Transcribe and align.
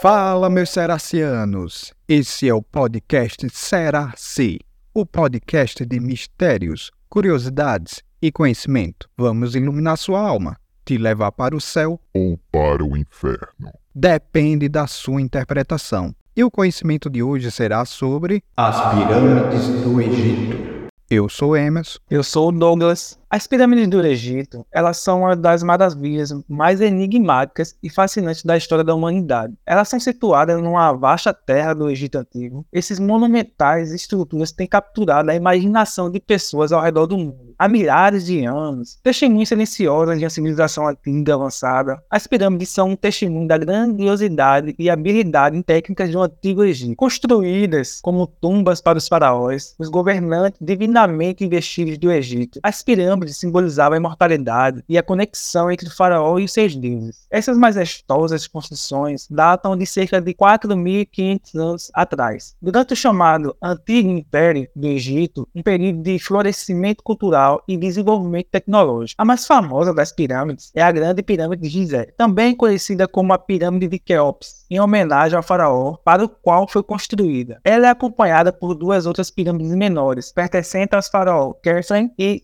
Fala, 0.00 0.48
meus 0.48 0.70
seracianos! 0.70 1.92
Esse 2.08 2.48
é 2.48 2.54
o 2.54 2.62
podcast 2.62 3.46
Seraci, 3.52 4.58
o 4.94 5.04
podcast 5.04 5.84
de 5.84 6.00
mistérios, 6.00 6.90
curiosidades 7.06 8.02
e 8.22 8.32
conhecimento. 8.32 9.10
Vamos 9.14 9.54
iluminar 9.54 9.98
sua 9.98 10.26
alma, 10.26 10.56
te 10.86 10.96
levar 10.96 11.32
para 11.32 11.54
o 11.54 11.60
céu 11.60 12.00
ou 12.14 12.40
para 12.50 12.82
o 12.82 12.96
inferno. 12.96 13.70
Depende 13.94 14.70
da 14.70 14.86
sua 14.86 15.20
interpretação. 15.20 16.14
E 16.34 16.42
o 16.42 16.50
conhecimento 16.50 17.10
de 17.10 17.22
hoje 17.22 17.50
será 17.50 17.84
sobre 17.84 18.42
as 18.56 18.80
pirâmides 18.94 19.68
do 19.82 20.00
Egito. 20.00 20.88
Eu 21.10 21.28
sou 21.28 21.54
Emerson. 21.54 21.98
Eu 22.08 22.24
sou 22.24 22.48
o 22.48 22.52
Douglas. 22.52 23.19
As 23.32 23.46
pirâmides 23.46 23.86
do 23.86 24.04
Egito, 24.04 24.66
elas 24.72 24.96
são 24.96 25.20
uma 25.20 25.36
das 25.36 25.62
maravilhas 25.62 26.34
mais 26.48 26.80
enigmáticas 26.80 27.76
e 27.80 27.88
fascinantes 27.88 28.42
da 28.42 28.56
história 28.56 28.82
da 28.82 28.92
humanidade. 28.92 29.54
Elas 29.64 29.88
são 29.88 30.00
situadas 30.00 30.60
numa 30.60 30.92
vasta 30.94 31.32
terra 31.32 31.72
do 31.72 31.88
Egito 31.88 32.18
Antigo. 32.18 32.66
Esses 32.72 32.98
monumentais 32.98 33.92
estruturas 33.92 34.50
têm 34.50 34.66
capturado 34.66 35.30
a 35.30 35.36
imaginação 35.36 36.10
de 36.10 36.18
pessoas 36.18 36.72
ao 36.72 36.82
redor 36.82 37.06
do 37.06 37.16
mundo. 37.16 37.54
Há 37.56 37.68
milhares 37.68 38.24
de 38.24 38.44
anos, 38.44 38.98
testemunhas 39.00 39.50
silenciosas 39.50 40.18
de 40.18 40.24
uma 40.24 40.30
civilização 40.30 40.88
antiga 40.88 41.34
avançada, 41.34 42.02
as 42.10 42.26
pirâmides 42.26 42.70
são 42.70 42.88
um 42.88 42.96
testemunho 42.96 43.46
da 43.46 43.58
grandiosidade 43.58 44.74
e 44.76 44.90
habilidade 44.90 45.56
em 45.56 45.62
técnicas 45.62 46.10
do 46.10 46.20
Antigo 46.20 46.64
Egito. 46.64 46.96
Construídas 46.96 48.00
como 48.02 48.26
tumbas 48.26 48.80
para 48.80 48.98
os 48.98 49.06
faraós, 49.06 49.76
os 49.78 49.88
governantes 49.88 50.58
divinamente 50.60 51.44
investidos 51.44 51.96
do 51.96 52.10
Egito, 52.10 52.58
as 52.60 52.82
pirâmides 52.82 53.19
pirâmides 53.20 53.36
simbolizavam 53.36 53.94
a 53.94 53.98
imortalidade 53.98 54.82
e 54.88 54.96
a 54.96 55.02
conexão 55.02 55.70
entre 55.70 55.88
o 55.88 55.94
faraó 55.94 56.38
e 56.38 56.44
os 56.44 56.52
seus 56.52 56.74
deuses. 56.74 57.26
Essas 57.30 57.56
majestosas 57.56 58.46
construções 58.46 59.26
datam 59.30 59.76
de 59.76 59.86
cerca 59.86 60.20
de 60.20 60.32
4.500 60.34 61.54
anos 61.54 61.90
atrás. 61.94 62.56
Durante 62.60 62.92
o 62.94 62.96
chamado 62.96 63.54
Antigo 63.62 64.08
Império 64.08 64.68
do 64.74 64.86
Egito, 64.86 65.48
um 65.54 65.62
período 65.62 66.02
de 66.02 66.18
florescimento 66.18 67.02
cultural 67.02 67.62
e 67.68 67.76
desenvolvimento 67.76 68.48
tecnológico. 68.50 69.20
A 69.20 69.24
mais 69.24 69.46
famosa 69.46 69.92
das 69.92 70.12
pirâmides 70.12 70.70
é 70.74 70.82
a 70.82 70.92
Grande 70.92 71.22
Pirâmide 71.22 71.62
de 71.62 71.68
Gizé, 71.68 72.06
também 72.16 72.54
conhecida 72.54 73.06
como 73.06 73.32
a 73.32 73.38
Pirâmide 73.38 73.88
de 73.88 73.98
Quéops, 73.98 74.64
em 74.70 74.80
homenagem 74.80 75.36
ao 75.36 75.42
faraó 75.42 75.96
para 76.04 76.24
o 76.24 76.28
qual 76.28 76.66
foi 76.68 76.82
construída. 76.82 77.60
Ela 77.64 77.88
é 77.88 77.90
acompanhada 77.90 78.52
por 78.52 78.74
duas 78.74 79.06
outras 79.06 79.30
pirâmides 79.30 79.74
menores, 79.74 80.32
pertencentes 80.32 80.94
aos 80.94 81.08
faraó 81.08 81.52
Khafre 81.54 82.12
e 82.18 82.40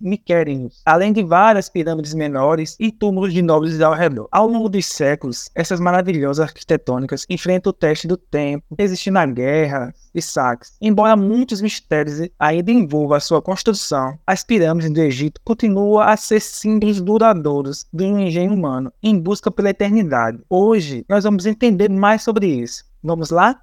Além 0.85 1.13
de 1.13 1.23
várias 1.23 1.69
pirâmides 1.69 2.15
menores 2.15 2.77
e 2.79 2.91
túmulos 2.91 3.33
de 3.33 3.43
nobres 3.43 3.81
ao 3.81 3.95
redor. 3.95 4.29
Ao 4.31 4.47
longo 4.47 4.69
dos 4.69 4.87
séculos, 4.87 5.49
essas 5.55 5.81
maravilhosas 5.81 6.41
arquitetônicas 6.41 7.25
enfrentam 7.29 7.71
o 7.71 7.73
teste 7.73 8.07
do 8.07 8.17
tempo, 8.17 8.65
resistindo 8.79 9.19
à 9.19 9.27
guerra 9.27 9.95
e 10.15 10.23
saques. 10.23 10.77
Embora 10.81 11.17
muitos 11.17 11.61
mistérios 11.61 12.29
ainda 12.39 12.71
envolvam 12.71 13.17
a 13.17 13.21
sua 13.21 13.43
construção, 13.43 14.19
as 14.27 14.43
pirâmides 14.43 14.91
do 14.91 15.01
Egito 15.01 15.41
continuam 15.45 16.01
a 16.01 16.17
ser 16.17 16.41
símbolos 16.41 17.01
duradouros 17.01 17.87
do 17.93 18.03
engenho 18.03 18.55
humano 18.55 18.93
em 19.03 19.19
busca 19.19 19.51
pela 19.51 19.71
eternidade. 19.71 20.39
Hoje, 20.49 21.05
nós 21.09 21.25
vamos 21.25 21.47
entender 21.47 21.91
mais 21.91 22.23
sobre 22.23 22.47
isso. 22.47 22.85
Vamos 23.03 23.31
lá? 23.31 23.61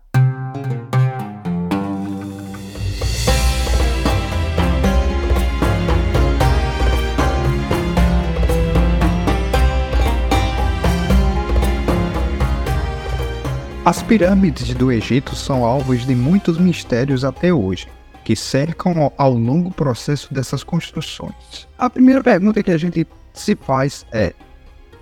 As 13.86 14.02
pirâmides 14.02 14.74
do 14.76 14.94
Egito 14.94 15.36
são 15.36 15.66
alvos 15.66 16.06
de 16.06 16.16
muitos 16.16 16.58
mistérios 16.58 17.26
até 17.26 17.54
hoje, 17.54 17.90
que 18.24 18.34
cercam 18.34 19.12
ao 19.18 19.34
longo 19.34 19.72
processo 19.72 20.34
dessas 20.34 20.64
construções. 20.64 21.68
A 21.78 21.90
primeira 21.90 22.24
pergunta 22.24 22.64
que 22.64 22.72
a 22.72 22.78
gente 22.78 23.06
se 23.34 23.58
faz 23.58 24.06
é: 24.10 24.34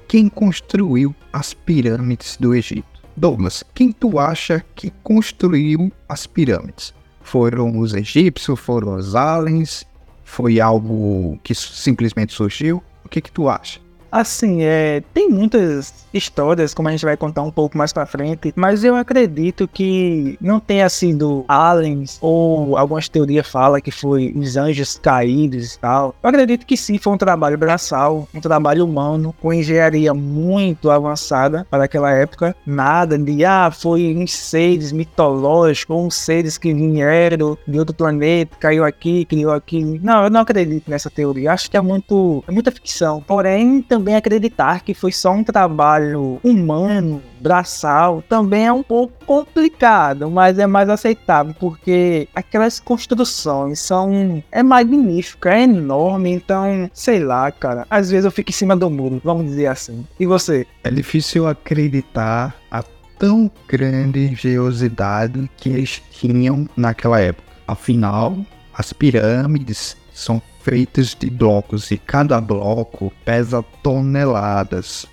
quem 0.07 0.27
construiu 0.27 1.13
as 1.31 1.53
pirâmides 1.53 2.37
do 2.37 2.55
Egito? 2.55 2.87
Douglas, 3.15 3.63
quem 3.75 3.91
tu 3.91 4.17
acha 4.17 4.65
que 4.73 4.91
construiu 5.03 5.91
as 6.09 6.25
pirâmides? 6.25 6.91
Foram 7.21 7.77
os 7.77 7.93
egípcios? 7.93 8.59
Foram 8.59 8.95
os 8.95 9.13
aliens? 9.13 9.85
Foi 10.23 10.59
algo 10.59 11.39
que 11.43 11.53
simplesmente 11.53 12.33
surgiu? 12.33 12.81
O 13.05 13.09
que 13.09 13.21
que 13.21 13.31
tu 13.31 13.47
acha? 13.47 13.79
Assim, 14.11 14.61
é, 14.61 15.01
tem 15.13 15.29
muitas 15.29 15.93
histórias, 16.13 16.73
como 16.73 16.89
a 16.89 16.91
gente 16.91 17.05
vai 17.05 17.15
contar 17.15 17.43
um 17.43 17.51
pouco 17.51 17.77
mais 17.77 17.93
pra 17.93 18.05
frente, 18.05 18.51
mas 18.57 18.83
eu 18.83 18.95
acredito 18.95 19.67
que 19.67 20.37
não 20.41 20.59
tenha 20.59 20.89
sido 20.89 21.45
aliens 21.47 22.17
ou 22.21 22.77
algumas 22.77 23.07
teorias 23.07 23.47
falam 23.47 23.79
que 23.79 23.91
foi 23.91 24.33
os 24.35 24.57
anjos 24.57 24.99
caídos 25.01 25.75
e 25.75 25.79
tal. 25.79 26.13
Eu 26.21 26.29
acredito 26.29 26.65
que 26.65 26.75
sim, 26.75 26.97
foi 26.97 27.13
um 27.13 27.17
trabalho 27.17 27.57
braçal, 27.57 28.27
um 28.33 28.41
trabalho 28.41 28.85
humano, 28.85 29.33
com 29.41 29.53
engenharia 29.53 30.13
muito 30.13 30.91
avançada 30.91 31.65
para 31.69 31.85
aquela 31.85 32.11
época. 32.11 32.53
Nada 32.65 33.17
de, 33.17 33.45
ah, 33.45 33.71
foi 33.71 34.13
uns 34.13 34.33
seres 34.33 34.91
mitológicos, 34.91 35.95
uns 35.95 36.15
seres 36.15 36.57
que 36.57 36.73
vieram 36.73 37.57
de 37.65 37.79
outro 37.79 37.95
planeta, 37.95 38.57
caiu 38.59 38.83
aqui, 38.83 39.23
criou 39.23 39.53
aqui. 39.53 39.83
Não, 40.03 40.25
eu 40.25 40.29
não 40.29 40.41
acredito 40.41 40.89
nessa 40.89 41.09
teoria. 41.09 41.53
Acho 41.53 41.71
que 41.71 41.77
é 41.77 41.81
muito, 41.81 42.43
é 42.47 42.51
muita 42.51 42.71
ficção. 42.71 43.21
Porém, 43.21 43.81
também 43.81 44.00
também 44.01 44.15
acreditar 44.15 44.81
que 44.81 44.95
foi 44.95 45.11
só 45.11 45.31
um 45.31 45.43
trabalho 45.43 46.39
humano, 46.43 47.21
braçal, 47.39 48.23
também 48.27 48.65
é 48.65 48.73
um 48.73 48.81
pouco 48.81 49.13
complicado, 49.25 50.29
mas 50.29 50.57
é 50.57 50.65
mais 50.65 50.89
aceitável, 50.89 51.53
porque 51.59 52.27
aquelas 52.33 52.79
construções 52.79 53.79
são. 53.79 54.43
É 54.51 54.63
magnífico, 54.63 55.47
é 55.47 55.63
enorme, 55.63 56.31
então, 56.31 56.89
sei 56.93 57.19
lá, 57.19 57.51
cara. 57.51 57.85
Às 57.89 58.09
vezes 58.09 58.25
eu 58.25 58.31
fico 58.31 58.49
em 58.49 58.53
cima 58.53 58.75
do 58.75 58.89
muro, 58.89 59.21
vamos 59.23 59.45
dizer 59.45 59.67
assim. 59.67 60.05
E 60.19 60.25
você? 60.25 60.65
É 60.83 60.89
difícil 60.89 61.47
acreditar 61.47 62.55
a 62.71 62.83
tão 63.19 63.51
grande 63.67 64.33
geosidade 64.33 65.47
que 65.57 65.69
eles 65.69 66.01
tinham 66.09 66.67
naquela 66.75 67.19
época. 67.19 67.47
Afinal, 67.67 68.35
as 68.73 68.91
pirâmides 68.91 69.95
são 70.11 70.41
feitas 70.63 71.15
de 71.15 71.29
blocos 71.29 71.91
e 71.91 71.97
cada 71.97 72.39
bloco 72.39 73.11
pesa 73.25 73.63
toneladas. 73.83 75.05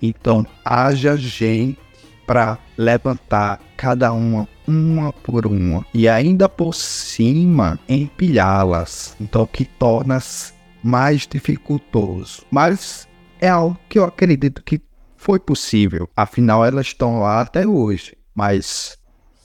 Então, 0.00 0.46
haja 0.64 1.16
gente 1.16 1.78
para 2.26 2.58
levantar 2.78 3.60
cada 3.76 4.12
uma, 4.12 4.48
uma 4.66 5.12
por 5.12 5.46
uma, 5.46 5.84
e 5.92 6.08
ainda 6.08 6.48
por 6.48 6.74
cima 6.74 7.78
empilhá-las. 7.88 9.16
Então, 9.20 9.46
que 9.46 9.64
torna 9.64 10.18
mais 10.82 11.26
dificultoso. 11.26 12.42
Mas 12.50 13.08
é 13.40 13.48
algo 13.48 13.78
que 13.88 13.98
eu 13.98 14.04
acredito 14.04 14.62
que 14.62 14.80
foi 15.16 15.38
possível. 15.38 16.08
Afinal, 16.16 16.64
elas 16.64 16.86
estão 16.86 17.20
lá 17.20 17.40
até 17.40 17.66
hoje. 17.66 18.16
Mas 18.34 18.96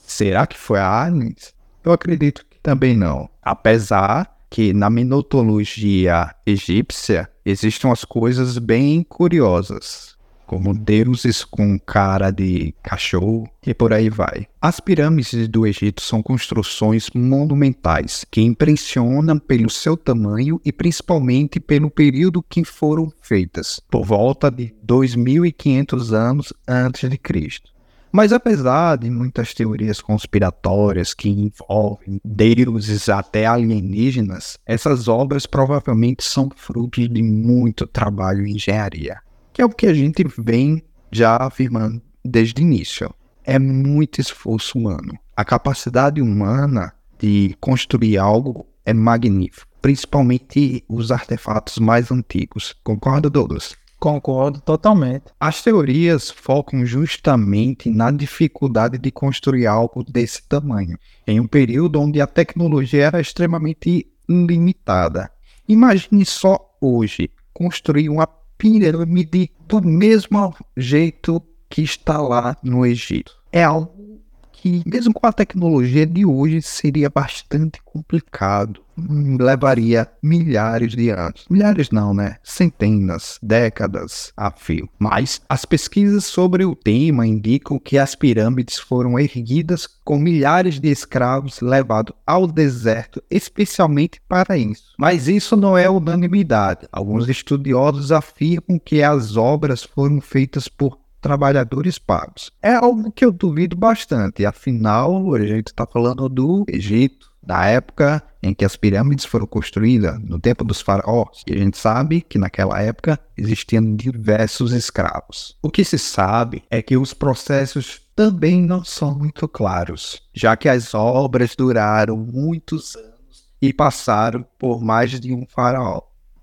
será 0.06 0.46
que 0.46 0.56
foi 0.56 0.78
a 0.78 1.02
aliens? 1.04 1.54
Eu 1.84 1.92
acredito 1.92 2.46
que 2.48 2.58
também 2.60 2.96
não. 2.96 3.28
Apesar 3.42 4.35
que 4.50 4.72
na 4.72 4.88
mitologia 4.88 6.34
egípcia 6.46 7.28
existem 7.44 7.90
umas 7.90 8.04
coisas 8.04 8.58
bem 8.58 9.02
curiosas, 9.02 10.16
como 10.46 10.72
deuses 10.72 11.44
com 11.44 11.78
cara 11.78 12.30
de 12.30 12.72
cachorro 12.82 13.48
e 13.66 13.74
por 13.74 13.92
aí 13.92 14.08
vai. 14.08 14.46
As 14.60 14.78
pirâmides 14.80 15.48
do 15.48 15.66
Egito 15.66 16.00
são 16.00 16.22
construções 16.22 17.10
monumentais 17.14 18.24
que 18.30 18.40
impressionam 18.40 19.38
pelo 19.38 19.68
seu 19.68 19.96
tamanho 19.96 20.60
e 20.64 20.72
principalmente 20.72 21.58
pelo 21.58 21.90
período 21.90 22.42
que 22.42 22.64
foram 22.64 23.12
feitas, 23.20 23.80
por 23.90 24.04
volta 24.04 24.50
de 24.50 24.74
2500 24.82 26.12
anos 26.12 26.52
antes 26.66 27.10
de 27.10 27.18
Cristo. 27.18 27.75
Mas 28.12 28.32
apesar 28.32 28.96
de 28.96 29.10
muitas 29.10 29.52
teorias 29.52 30.00
conspiratórias 30.00 31.12
que 31.12 31.28
envolvem 31.28 32.20
deuses 32.24 33.08
até 33.08 33.46
alienígenas, 33.46 34.58
essas 34.64 35.08
obras 35.08 35.44
provavelmente 35.44 36.24
são 36.24 36.48
frutos 36.54 37.08
de 37.08 37.22
muito 37.22 37.86
trabalho 37.86 38.46
em 38.46 38.54
engenharia, 38.54 39.18
que 39.52 39.60
é 39.60 39.64
o 39.64 39.70
que 39.70 39.86
a 39.86 39.94
gente 39.94 40.24
vem 40.38 40.82
já 41.10 41.36
afirmando 41.36 42.00
desde 42.24 42.60
o 42.60 42.64
início. 42.64 43.12
É 43.44 43.58
muito 43.58 44.20
esforço 44.20 44.78
humano. 44.78 45.18
A 45.36 45.44
capacidade 45.44 46.20
humana 46.20 46.92
de 47.18 47.56
construir 47.60 48.18
algo 48.18 48.66
é 48.84 48.92
magnífica, 48.92 49.66
principalmente 49.82 50.84
os 50.88 51.10
artefatos 51.10 51.78
mais 51.78 52.10
antigos. 52.10 52.74
Concorda, 52.82 53.28
Douglas? 53.28 53.76
Concordo 53.98 54.60
totalmente. 54.60 55.24
As 55.40 55.62
teorias 55.62 56.30
focam 56.30 56.84
justamente 56.84 57.90
na 57.90 58.10
dificuldade 58.10 58.98
de 58.98 59.10
construir 59.10 59.66
algo 59.66 60.04
desse 60.04 60.46
tamanho, 60.46 60.98
em 61.26 61.40
um 61.40 61.46
período 61.46 62.00
onde 62.00 62.20
a 62.20 62.26
tecnologia 62.26 63.06
era 63.06 63.20
extremamente 63.20 64.06
limitada. 64.28 65.30
Imagine 65.68 66.24
só 66.24 66.76
hoje 66.80 67.30
construir 67.52 68.08
uma 68.08 68.26
pirâmide 68.58 69.50
do 69.66 69.82
mesmo 69.82 70.54
jeito 70.76 71.42
que 71.68 71.82
está 71.82 72.20
lá 72.20 72.56
no 72.62 72.86
Egito. 72.86 73.32
é 73.52 73.64
algo 73.64 74.15
que, 74.56 74.82
mesmo 74.86 75.12
com 75.12 75.26
a 75.26 75.32
tecnologia 75.32 76.06
de 76.06 76.24
hoje, 76.24 76.62
seria 76.62 77.10
bastante 77.10 77.80
complicado. 77.84 78.80
Hum, 78.98 79.36
levaria 79.38 80.08
milhares 80.22 80.94
de 80.94 81.10
anos. 81.10 81.44
Milhares 81.50 81.90
não, 81.90 82.14
né? 82.14 82.36
Centenas, 82.42 83.38
décadas 83.42 84.32
a 84.34 84.50
fio. 84.50 84.88
Mas 84.98 85.42
as 85.48 85.66
pesquisas 85.66 86.24
sobre 86.24 86.64
o 86.64 86.74
tema 86.74 87.26
indicam 87.26 87.78
que 87.78 87.98
as 87.98 88.14
pirâmides 88.14 88.78
foram 88.78 89.18
erguidas 89.18 89.86
com 90.02 90.18
milhares 90.18 90.80
de 90.80 90.88
escravos 90.88 91.60
levados 91.60 92.14
ao 92.26 92.46
deserto, 92.46 93.22
especialmente 93.30 94.18
para 94.26 94.56
isso. 94.56 94.94
Mas 94.98 95.28
isso 95.28 95.56
não 95.56 95.76
é 95.76 95.90
unanimidade. 95.90 96.88
Alguns 96.90 97.28
estudiosos 97.28 98.10
afirmam 98.10 98.78
que 98.82 99.02
as 99.02 99.36
obras 99.36 99.82
foram 99.82 100.22
feitas 100.22 100.68
por 100.68 100.98
trabalhadores 101.26 101.98
pagos. 101.98 102.52
É 102.62 102.72
algo 102.74 103.10
que 103.10 103.24
eu 103.24 103.32
duvido 103.32 103.76
bastante, 103.76 104.46
afinal, 104.46 105.34
a 105.34 105.40
gente 105.44 105.68
está 105.68 105.84
falando 105.84 106.28
do 106.28 106.64
Egito, 106.68 107.32
da 107.42 107.66
época 107.66 108.22
em 108.40 108.54
que 108.54 108.64
as 108.64 108.76
pirâmides 108.76 109.24
foram 109.24 109.44
construídas, 109.44 110.20
no 110.20 110.38
tempo 110.38 110.62
dos 110.62 110.80
faraós, 110.80 111.42
e 111.44 111.52
a 111.52 111.58
gente 111.58 111.76
sabe 111.78 112.20
que 112.20 112.38
naquela 112.38 112.80
época 112.80 113.18
existiam 113.36 113.96
diversos 113.96 114.72
escravos. 114.72 115.56
O 115.60 115.68
que 115.68 115.84
se 115.84 115.98
sabe 115.98 116.62
é 116.70 116.80
que 116.80 116.96
os 116.96 117.12
processos 117.12 118.00
também 118.14 118.62
não 118.62 118.84
são 118.84 119.18
muito 119.18 119.48
claros, 119.48 120.22
já 120.32 120.56
que 120.56 120.68
as 120.68 120.94
obras 120.94 121.56
duraram 121.56 122.16
muitos 122.16 122.94
anos 122.94 123.48
e 123.60 123.72
passaram 123.72 124.46
por 124.58 124.80
mais 124.80 125.18
de 125.18 125.34
um 125.34 125.44
faraó. 125.44 126.02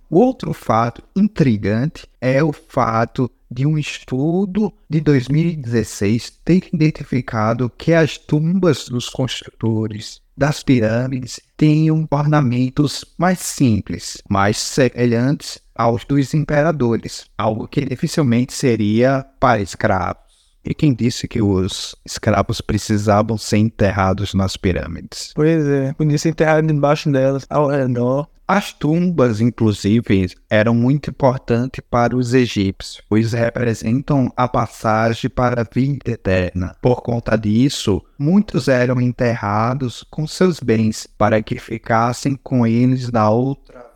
Outro 0.09 0.53
fato 0.53 1.01
intrigante 1.15 2.06
é 2.21 2.44
o 2.44 2.51
fato 2.51 3.31
de 3.53 3.65
um 3.65 3.77
estudo 3.77 4.73
de 4.89 5.00
2016 5.00 6.31
ter 6.44 6.69
identificado 6.73 7.69
que 7.69 7.94
as 7.94 8.17
tumbas 8.17 8.89
dos 8.89 9.07
construtores 9.07 10.21
das 10.35 10.63
pirâmides 10.63 11.39
tinham 11.55 12.07
ornamentos 12.09 13.05
mais 13.17 13.39
simples, 13.39 14.17
mais 14.27 14.57
semelhantes 14.57 15.59
aos 15.75 16.03
dos 16.05 16.33
imperadores, 16.33 17.25
algo 17.38 17.67
que 17.67 17.85
dificilmente 17.85 18.53
seria 18.53 19.23
para 19.39 19.61
escravos. 19.61 20.23
E 20.65 20.74
quem 20.74 20.94
disse 20.94 21.27
que 21.27 21.42
os 21.42 21.95
escravos 22.06 22.62
precisavam 22.62 23.38
ser 23.38 23.57
enterrados 23.57 24.33
nas 24.33 24.56
pirâmides? 24.56 25.31
Pois 25.36 25.65
é, 25.68 25.94
podia 25.94 26.18
ser 26.18 26.30
enterrado 26.30 26.71
embaixo 26.71 27.12
delas, 27.12 27.45
ao 27.50 27.68
redor. 27.68 28.27
As 28.45 28.74
tumbas, 28.74 29.39
inclusive, 29.39 30.30
eram 30.50 30.75
muito 30.75 31.10
importantes 31.10 31.81
para 31.89 32.15
os 32.15 32.33
egípcios, 32.33 33.01
pois 33.07 33.31
representam 33.31 34.31
a 34.36 34.48
passagem 34.50 35.30
para 35.30 35.62
a 35.62 35.68
vida 35.69 36.12
eterna. 36.12 36.75
Por 36.81 37.01
conta 37.01 37.38
disso, 37.38 38.01
muitos 38.19 38.68
eram 38.68 39.00
enterrados 39.00 40.06
com 40.10 40.27
seus 40.27 40.60
bens 40.60 41.07
para 41.18 41.42
que 41.42 41.57
ficassem 41.57 42.36
com 42.36 42.68
eles 42.68 43.10
na 43.12 43.30
outra. 43.30 43.93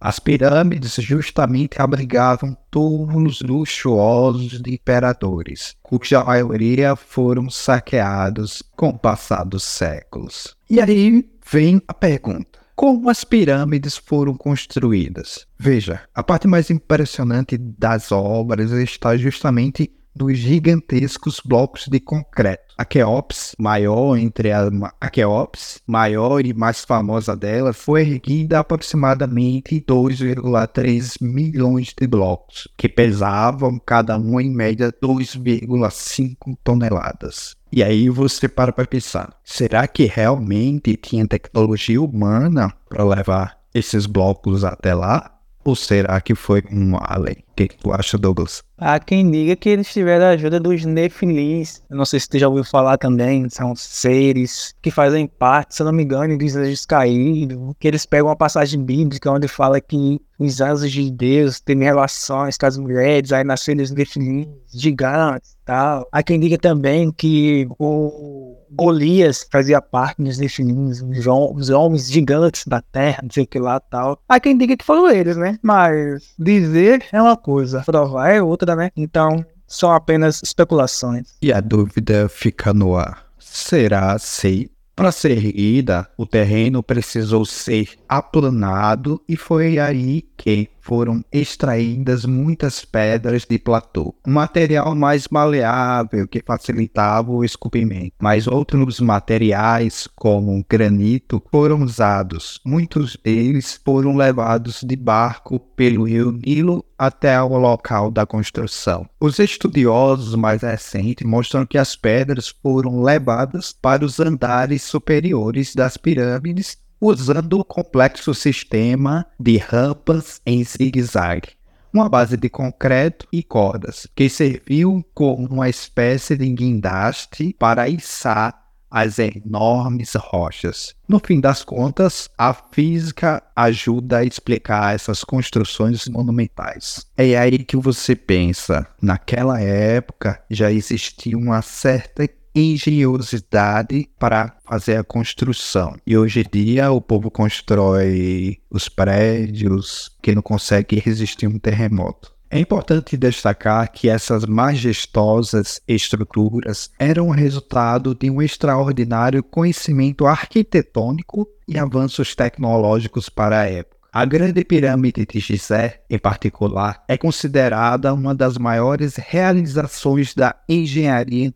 As 0.00 0.18
pirâmides 0.18 0.94
justamente 0.94 1.80
abrigavam 1.80 2.56
túmulos 2.70 3.42
luxuosos 3.42 4.62
de 4.62 4.72
imperadores, 4.72 5.76
cuja 5.82 6.24
maioria 6.24 6.96
foram 6.96 7.50
saqueados 7.50 8.62
com 8.74 8.88
o 8.88 8.98
passar 8.98 9.44
dos 9.44 9.62
séculos. 9.62 10.56
E 10.70 10.80
aí 10.80 11.28
vem 11.44 11.82
a 11.86 11.92
pergunta 11.92 12.60
como 12.80 13.10
as 13.10 13.24
pirâmides 13.24 13.98
foram 13.98 14.34
construídas. 14.34 15.46
Veja, 15.58 16.00
a 16.14 16.22
parte 16.22 16.48
mais 16.48 16.70
impressionante 16.70 17.58
das 17.58 18.10
obras 18.10 18.70
está 18.70 19.18
justamente 19.18 19.92
dos 20.14 20.36
gigantescos 20.38 21.40
blocos 21.44 21.86
de 21.88 22.00
concreto. 22.00 22.74
A 22.76 22.84
Queops, 22.84 23.54
maior 23.58 24.16
entre 24.16 24.52
a, 24.52 24.68
a 25.00 25.10
Queops, 25.10 25.80
maior 25.86 26.44
e 26.44 26.54
mais 26.54 26.84
famosa 26.84 27.36
dela, 27.36 27.72
foi 27.72 28.02
erguida 28.02 28.58
aproximadamente 28.58 29.80
2,3 29.80 31.16
milhões 31.20 31.94
de 31.98 32.06
blocos, 32.06 32.68
que 32.76 32.88
pesavam 32.88 33.78
cada 33.78 34.16
um 34.18 34.40
em 34.40 34.50
média 34.50 34.92
2,5 34.92 36.56
toneladas. 36.64 37.54
E 37.72 37.82
aí 37.82 38.08
você 38.08 38.48
para 38.48 38.72
para 38.72 38.86
pensar, 38.86 39.32
será 39.44 39.86
que 39.86 40.04
realmente 40.04 40.96
tinha 40.96 41.26
tecnologia 41.26 42.02
humana 42.02 42.72
para 42.88 43.04
levar 43.04 43.60
esses 43.72 44.06
blocos 44.06 44.64
até 44.64 44.92
lá? 44.92 45.39
Ou 45.70 45.76
será 45.76 46.20
que 46.20 46.34
foi 46.34 46.64
um 46.68 46.96
alien? 47.00 47.36
O 47.48 47.54
que, 47.54 47.68
que 47.68 47.76
tu 47.76 47.92
acha, 47.92 48.18
Douglas? 48.18 48.60
Há 48.76 48.98
quem 48.98 49.30
diga 49.30 49.54
que 49.54 49.68
eles 49.68 49.92
tiveram 49.92 50.24
a 50.24 50.30
ajuda 50.30 50.58
dos 50.58 50.84
Nephilins. 50.84 51.80
Eu 51.88 51.96
não 51.96 52.04
sei 52.04 52.18
se 52.18 52.26
você 52.28 52.40
já 52.40 52.48
ouviu 52.48 52.64
falar 52.64 52.98
também. 52.98 53.48
São 53.48 53.76
seres 53.76 54.74
que 54.82 54.90
fazem 54.90 55.28
parte, 55.28 55.76
se 55.76 55.82
eu 55.82 55.86
não 55.86 55.92
me 55.92 56.02
engano, 56.02 56.36
dos 56.36 56.56
anjos 56.56 56.84
caídos. 56.84 57.56
Que 57.78 57.86
eles 57.86 58.04
pegam 58.04 58.26
uma 58.26 58.34
passagem 58.34 58.82
bíblica 58.82 59.30
onde 59.30 59.46
fala 59.46 59.80
que 59.80 60.20
os 60.40 60.60
anjos 60.60 60.90
de 60.90 61.08
Deus 61.08 61.60
têm 61.60 61.78
relações 61.78 62.56
com 62.56 62.66
as 62.66 62.76
mulheres, 62.76 63.30
aí 63.30 63.44
nasceram 63.44 63.84
os 63.84 63.92
Nephilins 63.92 64.48
gigantes 64.74 65.56
tal. 65.64 66.08
Há 66.10 66.20
quem 66.20 66.40
diga 66.40 66.58
também 66.58 67.12
que 67.12 67.68
o 67.78 68.39
Golias 68.70 69.46
fazia 69.50 69.80
parte 69.80 70.22
dos 70.22 70.38
Nephilins, 70.38 71.02
os, 71.02 71.26
os 71.26 71.70
homens 71.70 72.10
gigantes 72.10 72.66
da 72.66 72.80
terra, 72.80 73.20
não 73.22 73.30
sei 73.30 73.44
o 73.44 73.46
que 73.46 73.58
lá 73.58 73.80
tal. 73.80 74.20
Há 74.28 74.38
quem 74.38 74.56
diga 74.56 74.76
que 74.76 74.84
foram 74.84 75.10
eles, 75.10 75.36
né? 75.36 75.58
Mas 75.62 76.34
dizer 76.38 77.04
é 77.12 77.20
uma 77.20 77.36
coisa, 77.36 77.82
provar 77.84 78.30
é 78.30 78.42
outra, 78.42 78.76
né? 78.76 78.90
Então, 78.96 79.44
são 79.66 79.92
apenas 79.92 80.40
especulações. 80.42 81.34
E 81.40 81.52
a 81.52 81.60
dúvida 81.60 82.28
fica 82.28 82.72
no 82.74 82.96
ar. 82.96 83.24
Será 83.38 84.18
se 84.18 84.70
para 85.00 85.12
ser 85.12 85.30
erguida, 85.30 86.06
o 86.14 86.26
terreno 86.26 86.82
precisou 86.82 87.46
ser 87.46 87.88
aplanado 88.06 89.18
e 89.26 89.34
foi 89.34 89.78
aí 89.78 90.22
que 90.36 90.68
foram 90.80 91.24
extraídas 91.32 92.24
muitas 92.24 92.84
pedras 92.84 93.46
de 93.48 93.58
platô, 93.58 94.14
um 94.26 94.32
material 94.32 94.94
mais 94.94 95.28
maleável 95.28 96.26
que 96.26 96.42
facilitava 96.44 97.30
o 97.30 97.44
esculpimento. 97.44 98.14
Mas 98.20 98.46
outros 98.46 99.00
materiais, 99.00 100.08
como 100.14 100.64
granito, 100.68 101.42
foram 101.50 101.82
usados. 101.82 102.60
Muitos 102.64 103.16
deles 103.22 103.80
foram 103.84 104.16
levados 104.16 104.80
de 104.82 104.96
barco 104.96 105.58
pelo 105.58 106.04
rio 106.04 106.32
Nilo 106.32 106.84
até 106.98 107.40
o 107.42 107.56
local 107.56 108.10
da 108.10 108.26
construção. 108.26 109.08
Os 109.18 109.38
estudiosos 109.38 110.34
mais 110.34 110.62
recentes 110.62 111.26
mostram 111.26 111.64
que 111.64 111.78
as 111.78 111.96
pedras 111.96 112.48
foram 112.48 113.02
levadas 113.02 113.72
para 113.72 114.04
os 114.04 114.20
andares 114.20 114.82
superiores 114.82 115.74
das 115.74 115.96
pirâmides 115.96 116.76
usando 117.00 117.58
o 117.58 117.64
complexo 117.64 118.34
sistema 118.34 119.26
de 119.38 119.56
rampas 119.56 120.40
em 120.44 120.62
zigue-zague, 120.62 121.50
uma 121.92 122.08
base 122.08 122.36
de 122.36 122.48
concreto 122.48 123.26
e 123.32 123.42
cordas, 123.42 124.06
que 124.14 124.28
serviu 124.28 125.04
como 125.14 125.48
uma 125.48 125.68
espécie 125.68 126.36
de 126.36 126.48
guindaste 126.50 127.54
para 127.58 127.88
içar 127.88 128.60
as 128.90 129.18
enormes 129.20 130.14
rochas. 130.14 130.94
No 131.08 131.20
fim 131.24 131.40
das 131.40 131.62
contas, 131.62 132.28
a 132.36 132.52
física 132.52 133.42
ajuda 133.54 134.18
a 134.18 134.24
explicar 134.24 134.94
essas 134.94 135.22
construções 135.22 136.08
monumentais. 136.08 137.06
É 137.16 137.38
aí 137.38 137.58
que 137.58 137.76
você 137.76 138.16
pensa, 138.16 138.86
naquela 139.00 139.60
época 139.60 140.42
já 140.50 140.72
existia 140.72 141.38
uma 141.38 141.62
certa 141.62 142.24
engenhosidade 142.54 144.08
para 144.18 144.56
fazer 144.64 144.96
a 144.96 145.04
construção. 145.04 145.96
E 146.06 146.16
hoje 146.16 146.40
em 146.40 146.50
dia 146.50 146.90
o 146.90 147.00
povo 147.00 147.30
constrói 147.30 148.58
os 148.70 148.88
prédios 148.88 150.10
que 150.22 150.34
não 150.34 150.42
consegue 150.42 150.98
resistir 150.98 151.46
a 151.46 151.48
um 151.48 151.58
terremoto. 151.58 152.32
É 152.52 152.58
importante 152.58 153.16
destacar 153.16 153.92
que 153.92 154.08
essas 154.08 154.44
majestosas 154.44 155.80
estruturas 155.86 156.90
eram 156.98 157.30
resultado 157.30 158.12
de 158.12 158.28
um 158.28 158.42
extraordinário 158.42 159.40
conhecimento 159.40 160.26
arquitetônico 160.26 161.48
e 161.68 161.78
avanços 161.78 162.34
tecnológicos 162.34 163.28
para 163.28 163.60
a 163.60 163.70
época. 163.70 164.00
A 164.12 164.24
Grande 164.24 164.64
Pirâmide 164.64 165.24
de 165.24 165.38
Gizé, 165.38 166.00
em 166.10 166.18
particular, 166.18 167.04
é 167.06 167.16
considerada 167.16 168.12
uma 168.12 168.34
das 168.34 168.58
maiores 168.58 169.14
realizações 169.14 170.34
da 170.34 170.56
engenharia. 170.68 171.54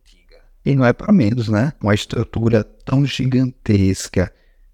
E 0.64 0.75
não 0.75 0.85
é 0.85 0.92
para 0.92 1.12
menos, 1.12 1.49
né? 1.49 1.73
Uma 1.83 1.94
estrutura 1.94 2.64
tão 2.64 3.04
gigantesca 3.04 4.33